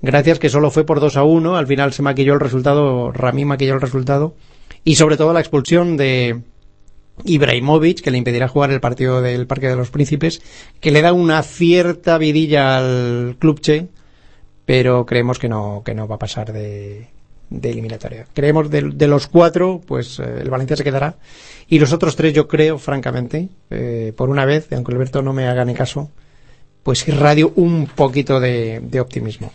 [0.00, 3.44] gracias que solo fue por 2 a 1, al final se maquilló el resultado, Rami
[3.44, 4.34] maquilló el resultado,
[4.84, 6.40] y sobre todo la expulsión de
[7.24, 10.42] Ibrahimovic, que le impedirá jugar el partido del Parque de los Príncipes,
[10.80, 13.88] que le da una cierta vidilla al Club Che,
[14.64, 17.08] pero creemos que no, que no va a pasar de,
[17.50, 18.26] de eliminatoria.
[18.32, 21.16] Creemos de, de los cuatro, pues eh, el Valencia se quedará.
[21.68, 25.46] Y los otros tres, yo creo, francamente, eh, por una vez, aunque Alberto no me
[25.46, 26.10] haga ni caso,
[26.82, 29.52] pues irradio un poquito de, de optimismo.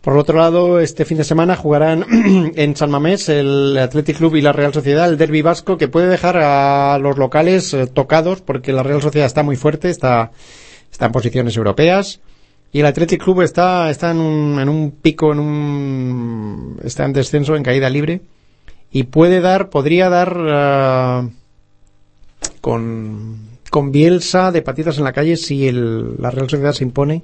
[0.00, 2.04] Por otro lado, este fin de semana jugarán
[2.56, 6.06] en San Mamés el Athletic Club y la Real Sociedad, el derby vasco, que puede
[6.06, 10.30] dejar a los locales eh, tocados, porque la Real Sociedad está muy fuerte, está,
[10.90, 12.20] está en posiciones europeas.
[12.70, 17.12] Y el Athletic Club está, está en, un, en un pico, en un, está en
[17.12, 18.20] descenso, en caída libre.
[18.92, 21.28] Y puede dar, podría dar, ah,
[22.60, 23.38] con,
[23.70, 27.22] con Bielsa de patitas en la calle si el, la Real Sociedad se impone.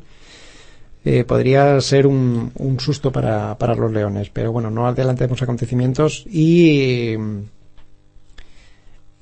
[1.05, 4.31] Eh, podría ser un, un susto para, para los leones.
[4.31, 6.25] Pero bueno, no adelantemos acontecimientos.
[6.27, 7.15] Y,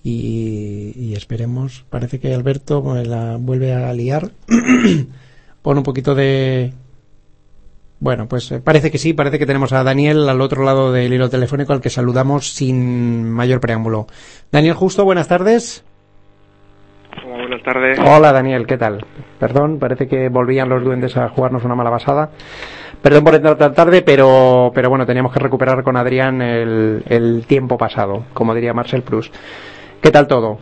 [0.05, 4.31] y, y esperemos, parece que Alberto la vuelve a liar.
[5.63, 6.73] Pon un poquito de...
[7.99, 11.13] Bueno, pues eh, parece que sí, parece que tenemos a Daniel al otro lado del
[11.13, 14.09] hilo telefónico al que saludamos sin mayor preámbulo.
[14.51, 15.85] Daniel Justo, buenas tardes.
[18.07, 19.05] Hola, Daniel, ¿qué tal?
[19.39, 22.31] Perdón, parece que volvían los duendes a jugarnos una mala pasada.
[23.03, 27.45] Perdón por entrar tan tarde, pero, pero bueno, teníamos que recuperar con Adrián el, el
[27.47, 29.35] tiempo pasado, como diría Marcel Proust.
[30.01, 30.59] ¿Qué tal todo?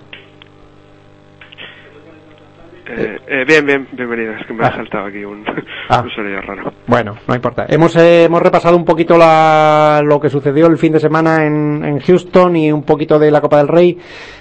[2.92, 4.32] Eh, eh, bien, bien, bienvenido.
[4.34, 4.68] Es que me Ah.
[4.68, 5.44] ha saltado aquí un,
[5.88, 6.00] Ah.
[6.04, 6.72] un sonido raro.
[6.86, 7.66] Bueno, no importa.
[7.68, 11.84] Hemos, eh, hemos repasado un poquito la- lo que sucedió el fin de semana en,
[11.84, 13.98] en Houston y un poquito de la Copa del Rey.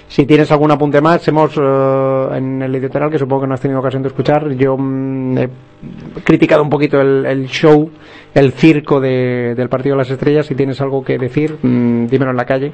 [0.08, 3.60] Si tienes algún apunte más, hemos eh, en el editorial, que supongo que no has
[3.60, 5.48] tenido ocasión de escuchar, yo mm, he
[6.24, 7.88] criticado un poquito el, el show,
[8.34, 10.46] el circo de- del Partido de las Estrellas.
[10.46, 12.72] Si tienes algo que decir, mm, dímelo en la calle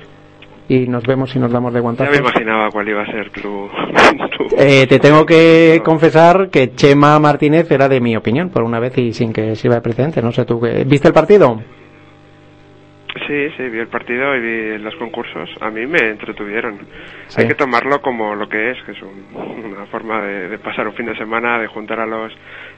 [0.69, 2.13] y nos vemos y nos damos de Ya guantazos.
[2.13, 3.69] me imaginaba cuál iba a ser tu...
[4.59, 8.97] Eh, te tengo que confesar que Chema Martínez era de mi opinión, por una vez
[8.99, 10.23] y sin que sirva de precedente.
[10.23, 10.61] No sé tú.
[10.87, 11.63] ¿Viste el partido?
[13.27, 15.49] Sí, sí, vi el partido y vi los concursos.
[15.61, 16.79] A mí me entretuvieron.
[17.29, 17.41] Sí.
[17.41, 20.87] Hay que tomarlo como lo que es, que es un- una forma de, de pasar
[20.87, 22.31] un fin de semana, de juntar a los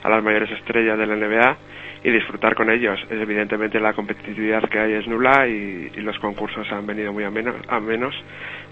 [0.05, 1.57] a las mayores estrellas de la NBA
[2.03, 2.99] y disfrutar con ellos.
[3.11, 7.25] Es, evidentemente la competitividad que hay es nula y, y los concursos han venido muy
[7.25, 8.15] a menos, a menos.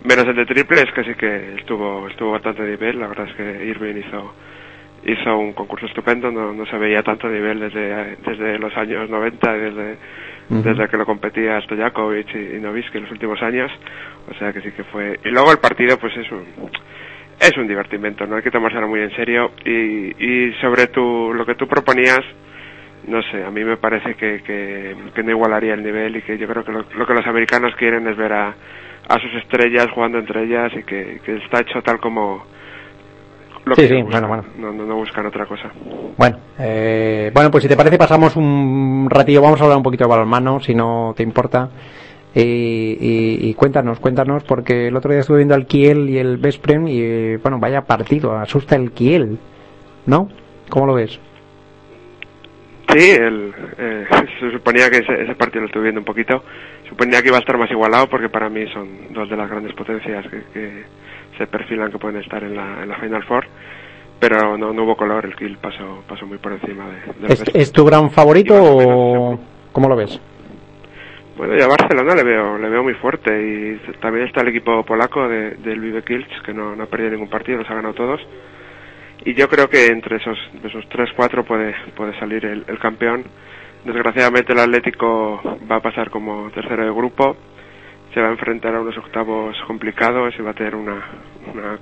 [0.04, 2.98] Menos el de triples, que sí que estuvo estuvo bastante nivel.
[2.98, 4.34] La verdad es que Irving hizo
[5.06, 9.52] hizo un concurso estupendo, no, no se veía tanto nivel desde, desde los años 90,
[9.52, 9.96] desde,
[10.48, 13.70] desde que lo competía Stojakovic y, y en los últimos años,
[14.28, 15.18] o sea que sí que fue...
[15.24, 16.44] Y luego el partido pues es un,
[17.38, 21.46] es un divertimento, no hay que tomárselo muy en serio y, y sobre tu, lo
[21.46, 22.20] que tú proponías,
[23.06, 26.38] no sé, a mí me parece que, que, que no igualaría el nivel y que
[26.38, 28.48] yo creo que lo, lo que los americanos quieren es ver a,
[29.08, 32.44] a sus estrellas jugando entre ellas y que, que está hecho tal como
[33.64, 34.28] lo Sí, que sí, buscan.
[34.28, 35.70] bueno, No, no, no buscan otra cosa.
[36.16, 40.04] Bueno, eh, bueno, pues si te parece pasamos un ratillo, vamos a hablar un poquito
[40.04, 41.68] de balonmano, si no te importa.
[42.34, 46.36] Y, y- y cuéntanos, cuéntanos, porque el otro día estuve viendo al Kiel y el
[46.36, 49.38] Vesprem y, eh, bueno, vaya partido, asusta el Kiel,
[50.06, 50.28] ¿no?
[50.68, 51.18] ¿Cómo lo ves?
[52.96, 54.06] Sí, el, eh,
[54.40, 56.42] se suponía que ese, ese partido lo estuve viendo un poquito.
[56.88, 59.74] Suponía que iba a estar más igualado porque para mí son dos de las grandes
[59.74, 60.84] potencias que, que
[61.36, 63.46] se perfilan que pueden estar en la, en la Final Four.
[64.18, 67.44] Pero no, no hubo color, el Kill pasó, pasó muy por encima de, de ¿Es,
[67.54, 69.38] es tu gran favorito o
[69.72, 70.18] cómo lo ves?
[71.36, 74.82] Bueno, y a Barcelona le veo, le veo muy fuerte y también está el equipo
[74.84, 77.92] polaco de, del Vive Kilch que no, no ha perdido ningún partido, los ha ganado
[77.92, 78.22] todos.
[79.24, 83.24] Y yo creo que entre esos, esos 3-4 puede, puede salir el, el campeón.
[83.84, 85.40] Desgraciadamente el Atlético
[85.70, 87.36] va a pasar como tercero de grupo,
[88.12, 91.04] se va a enfrentar a unos octavos complicados y va a tener una,
[91.52, 91.78] una,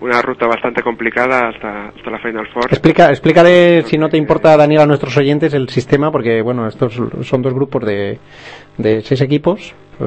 [0.00, 2.66] una ruta bastante complicada hasta, hasta la Final Four.
[2.66, 7.00] Explica, explícale, si no te importa, Daniel, a nuestros oyentes el sistema, porque, bueno, estos
[7.22, 8.18] son dos grupos de,
[8.76, 10.04] de seis equipos, eh,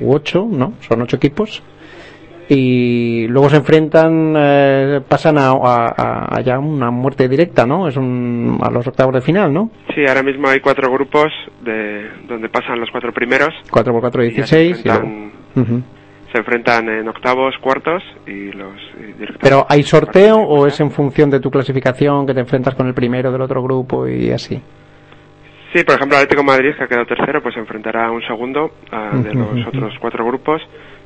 [0.00, 0.74] u ocho, ¿no?
[0.80, 1.62] Son ocho equipos.
[2.52, 7.86] Y luego se enfrentan, eh, pasan a, a, ya una muerte directa, ¿no?
[7.86, 9.70] Es un, a los octavos de final, ¿no?
[9.94, 11.28] Sí, ahora mismo hay cuatro grupos
[11.62, 13.50] de, donde pasan los cuatro primeros.
[13.70, 15.82] 4 por 4 Y ya se 16 y luego- enfrentan- Ujú.
[16.32, 21.30] se enfrentan en octavos, cuartos y los y Pero ¿hay sorteo o es en función
[21.30, 24.60] de tu clasificación que te enfrentas con el primero del otro grupo y así?
[25.72, 28.72] Sí, por ejemplo, Atlético Madrid, que ha quedado tercero, pues se enfrentará a un segundo
[28.90, 30.60] a- de los otros cuatro grupos.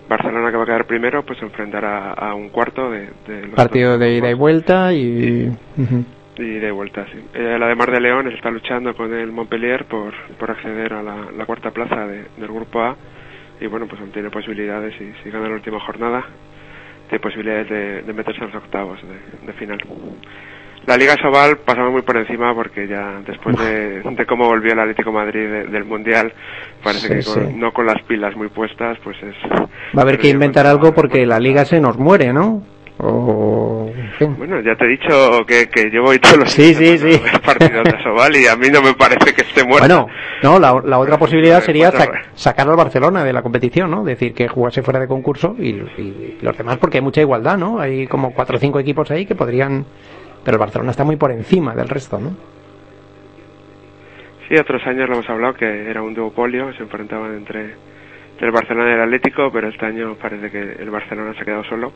[0.08, 3.96] Barcelona, que va a quedar primero, pues enfrentará a un cuarto de, de los Partido
[3.98, 5.48] de ida y vuelta y...
[5.78, 6.04] ujú.
[6.36, 7.24] Y de vuelta, sí.
[7.32, 11.02] Eh, la de Mar de León está luchando con el Montpellier por, por acceder a
[11.02, 12.96] la, la cuarta plaza de- del grupo A.
[13.60, 16.24] Y bueno, pues aún tiene posibilidades, y si gana la última jornada,
[17.08, 19.78] tiene posibilidades de, de meterse a los octavos de, de final.
[20.86, 24.80] La Liga Sobal pasamos muy por encima porque ya después de, de cómo volvió el
[24.80, 26.32] Atlético de Madrid de- del Mundial,
[26.82, 27.56] parece Sí, que con- sí.
[27.56, 29.34] no con las pilas muy puestas, pues es...
[29.96, 32.62] Va a haber que inventar algo porque la liga se nos muere, ¿no?
[32.98, 33.90] O...
[33.96, 34.34] en fin.
[34.38, 37.20] Bueno, ya te he dicho que, que yo voy todos los Sí, sí, sí.
[37.44, 39.86] partidos de Sobal y a mí no me parece que esté muerto.
[39.88, 40.06] Bueno,
[40.42, 44.04] no, la, la otra posibilidad sería Pues, sac- sacar al Barcelona de la competición, ¿no?
[44.04, 47.80] Decir que jugase fuera de concurso y, y los demás porque hay mucha igualdad, ¿no?
[47.80, 49.84] Hay como cuatro o cinco equipos ahí que podrían...
[50.44, 52.36] Pero el Barcelona está muy por encima del resto, ¿no?
[54.48, 57.74] Sí, otros años lo hemos hablado que era un duopolio, se enfrentaban entre,
[58.32, 61.44] entre el Barcelona y el Atlético, pero este año parece que el Barcelona se ha
[61.44, 61.92] quedado solo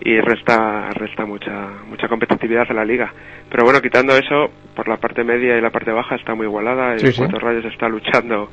[0.00, 3.12] y resta resta mucha mucha competitividad a la liga.
[3.50, 6.92] Pero bueno, quitando eso, por la parte media y la parte baja está muy igualada.
[6.92, 7.18] El Sí, sí.
[7.18, 8.50] Cuatro Rayos está luchando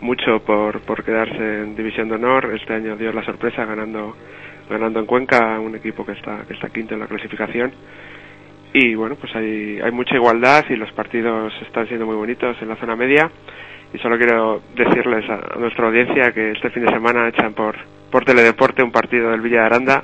[0.00, 2.54] mucho por, por quedarse en División de Honor.
[2.54, 4.14] Este año dio la sorpresa ganando
[4.68, 7.72] ganando en Cuenca, un equipo que está, que está quinto en la clasificación.
[8.72, 12.68] Y bueno, pues hay, hay mucha igualdad y los partidos están siendo muy bonitos en
[12.68, 13.30] la zona media.
[13.94, 17.76] Y solo quiero decirles a, nuestra audiencia que este fin de semana echan por,
[18.10, 20.02] por Teledeporte un partido del Villa de Aranda,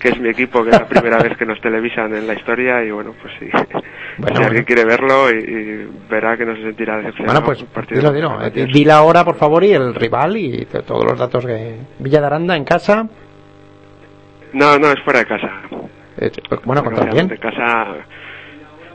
[0.00, 2.82] que es mi equipo, que es la primera vez que nos televisan en la historia.
[2.82, 6.96] Y bueno, pues sí, si alguien quiere verlo y, y verá que no se sentirá
[6.96, 7.42] decepcionado.
[7.42, 8.42] Bueno, pues dilo, dilo.
[8.42, 11.76] Eh, Di la hora, por favor, y el rival y todos los datos que...
[11.98, 13.06] Villa de Aranda en casa.
[14.52, 15.50] No, no, es fuera de casa.
[16.18, 16.30] Eh,
[16.64, 17.28] bueno, contra quién.
[17.28, 17.96] De casa,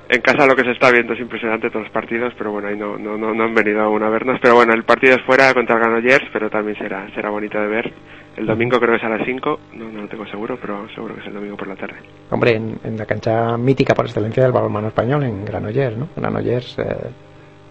[0.08, 2.78] en casa lo que se está viendo es impresionante todos los partidos, pero bueno, ahí
[2.78, 4.40] no, no, no, no han venido aún a vernos.
[4.42, 7.68] Pero bueno, el partido es fuera contra el Granollers, pero también será, será bonito de
[7.68, 7.94] ver.
[8.38, 11.16] El domingo creo que es a las 5, no, no lo tengo seguro, pero seguro
[11.16, 11.96] que es el domingo por la tarde.
[12.30, 16.10] Hombre, en, en la cancha mítica por excelencia del balonmano español, en Granollers, ¿no?
[16.16, 17.10] Granollers, eh,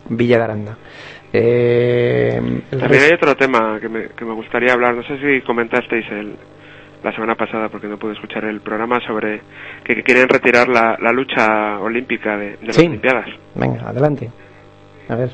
[0.09, 0.79] Villa de Aranda.
[1.33, 2.41] Eh,
[2.71, 6.07] el También hay otro tema que me, que me gustaría hablar, no sé si comentasteis
[6.11, 6.37] el,
[7.05, 9.43] la semana pasada, porque no pude escuchar el programa, sobre
[9.85, 12.79] que, que quieren retirar la, la lucha olímpica de, de las.
[12.79, 13.29] Olimpiadas.
[13.55, 14.31] Venga, adelante.
[15.11, 15.29] A ver.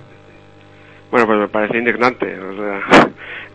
[1.13, 2.39] Bueno, pues me parece indignante.
[2.39, 2.81] O sea,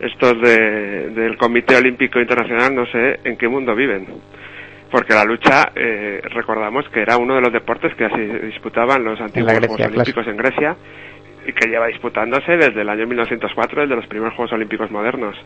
[0.00, 4.06] estos de, del Comité Olímpico Internacional no sé en qué mundo viven.
[4.90, 9.20] Porque la lucha, eh, recordamos que era uno de los deportes que se disputaban los
[9.20, 10.76] antiguos Grecia, Juegos Olímpicos en Grecia
[11.46, 15.36] y que lleva disputándose desde el año 1904, desde los primeros Juegos Olímpicos modernos.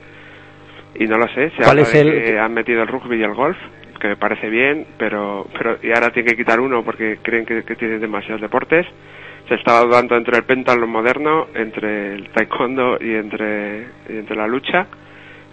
[0.94, 3.18] Y no lo sé, se ¿Cuál habla es de el- que han metido el rugby
[3.18, 3.56] y el golf,
[4.00, 7.62] que me parece bien, pero, pero y ahora tienen que quitar uno porque creen que,
[7.64, 8.86] que tienen demasiados deportes
[9.48, 14.46] se estaba dudando entre el péntatlo moderno, entre el taekwondo y entre, y entre la
[14.46, 14.86] lucha.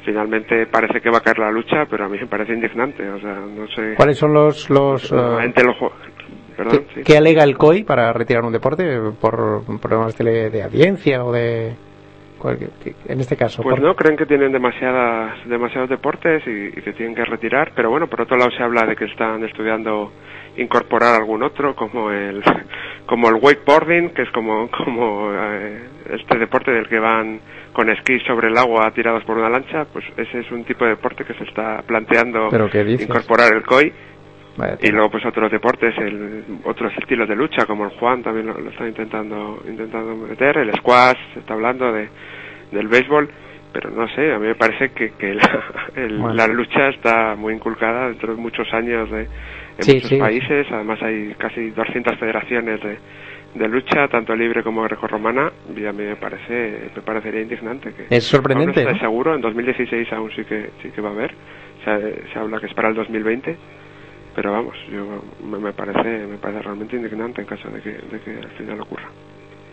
[0.05, 3.09] Finalmente parece que va a caer la lucha, pero a mí me parece indignante.
[3.09, 3.95] O sea, no sé.
[3.95, 4.69] ¿Cuáles son los...
[4.69, 5.91] los eh, los
[6.55, 7.01] Perdón, ¿qué, sí.
[7.05, 8.83] qué alega el COI para retirar un deporte?
[9.19, 11.73] ¿Por problemas de, de audiencia o de...?
[13.05, 13.63] En este caso.
[13.63, 17.89] Pues no, creen que tienen demasiadas, demasiados deportes y, y que tienen que retirar, pero
[17.89, 20.11] bueno, por otro lado se habla de que están estudiando
[20.57, 22.43] incorporar algún otro, como el,
[23.05, 27.39] como el wakeboarding, que es como, como eh, este deporte del que van
[27.73, 30.91] con esquí sobre el agua tirados por una lancha, pues ese es un tipo de
[30.91, 32.49] deporte que se está planteando
[33.03, 33.93] incorporar el COI.
[34.81, 38.57] Y luego pues otros deportes, el, otros estilos de lucha, como el Juan también lo,
[38.59, 42.09] lo está intentando, intentando meter, el squash, se está hablando de,
[42.71, 43.29] del béisbol,
[43.73, 45.63] pero no sé, a mí me parece que, que la,
[45.95, 46.33] el- Bueno.
[46.35, 49.21] la lucha está muy inculcada dentro de muchos años de,
[49.77, 50.17] en Sí, muchos sí.
[50.17, 52.97] países, además hay casi 200 federaciones de,
[53.53, 58.07] de lucha, tanto libre como grecorromana, y a mí me parece, me parecería indignante que
[58.15, 58.99] Es sorprendente, aún no ¿no?
[58.99, 61.31] seguro, en 2016 aún sí que, sí que va a haber,
[61.85, 63.55] se, se habla que es para el 2020,
[64.37, 65.03] pero vamos, yo
[65.43, 69.09] me, parece me parece realmente indignante en caso de que, de que al final ocurra.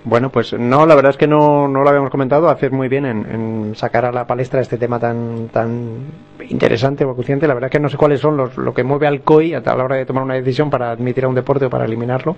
[0.05, 2.49] Bueno, pues no, la verdad es que no, no lo habíamos comentado.
[2.49, 6.07] Haces muy bien en, sacar a la palestra este tema tan tan
[6.49, 7.47] interesante o acuciante.
[7.47, 9.61] La verdad es que no sé cuáles son los, lo que mueve al COI a
[9.61, 12.35] la hora de tomar una decisión para admitir a un deporte o para eliminarlo.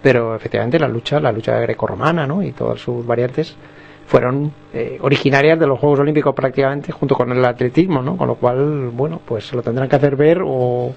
[0.00, 2.44] Pero efectivamente la lucha, la lucha grecorromana, ¿no?
[2.44, 3.56] Y todas sus variantes
[4.06, 8.16] fueron eh, originarias de los Juegos Olímpicos prácticamente junto con el atletismo, ¿no?
[8.16, 10.92] Con lo cual, bueno, pues lo tendrán que hacer ver o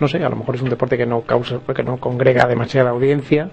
[0.00, 2.90] no sé, a lo mejor es un deporte que no causa, que no congrega demasiada
[2.90, 3.50] audiencia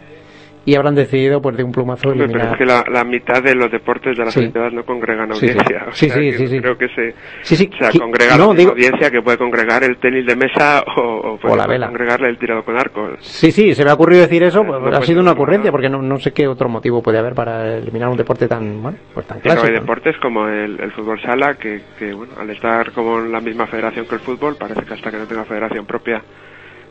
[0.65, 3.43] y habrán decidido pues de un plumazo Hombre, pero eliminar es que la, la mitad
[3.43, 4.39] de los deportes de las Sí.
[4.39, 5.51] Olimpiadas no congregan Sí, sí.
[5.51, 5.85] audiencia.
[5.87, 6.59] o Sí, sea, sí, sí, sí.
[6.61, 9.97] Creo que se, Sí, sí, o sea, congrega no, digo- audiencia que puede congregar el
[9.97, 11.01] tenis de mesa o,
[11.33, 11.87] o puede O la vela.
[11.87, 13.09] congregarle el tirado con arco.
[13.19, 15.71] Sí, sí, se me ha ocurrido decir eso, pues, no ha puede sido una ocurrencia,
[15.71, 18.97] porque no, no sé qué otro motivo puede haber para eliminar un deporte tan, bueno,
[19.13, 19.67] pues tan hay clásico.
[19.67, 19.79] ¿no?
[19.81, 23.67] deportes como el, el fútbol sala, que, que, bueno, al estar como en la misma
[23.67, 26.21] federación que el fútbol, parece que hasta que no tenga federación propia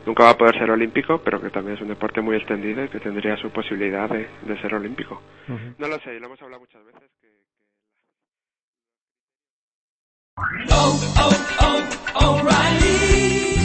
[0.05, 2.89] nunca va a poder ser olímpico, pero que también es un deporte muy extendido y
[2.89, 5.21] que tendría su posibilidad de, de ser olímpico.
[5.47, 7.09] No lo sé, lo hemos hablado muchas veces.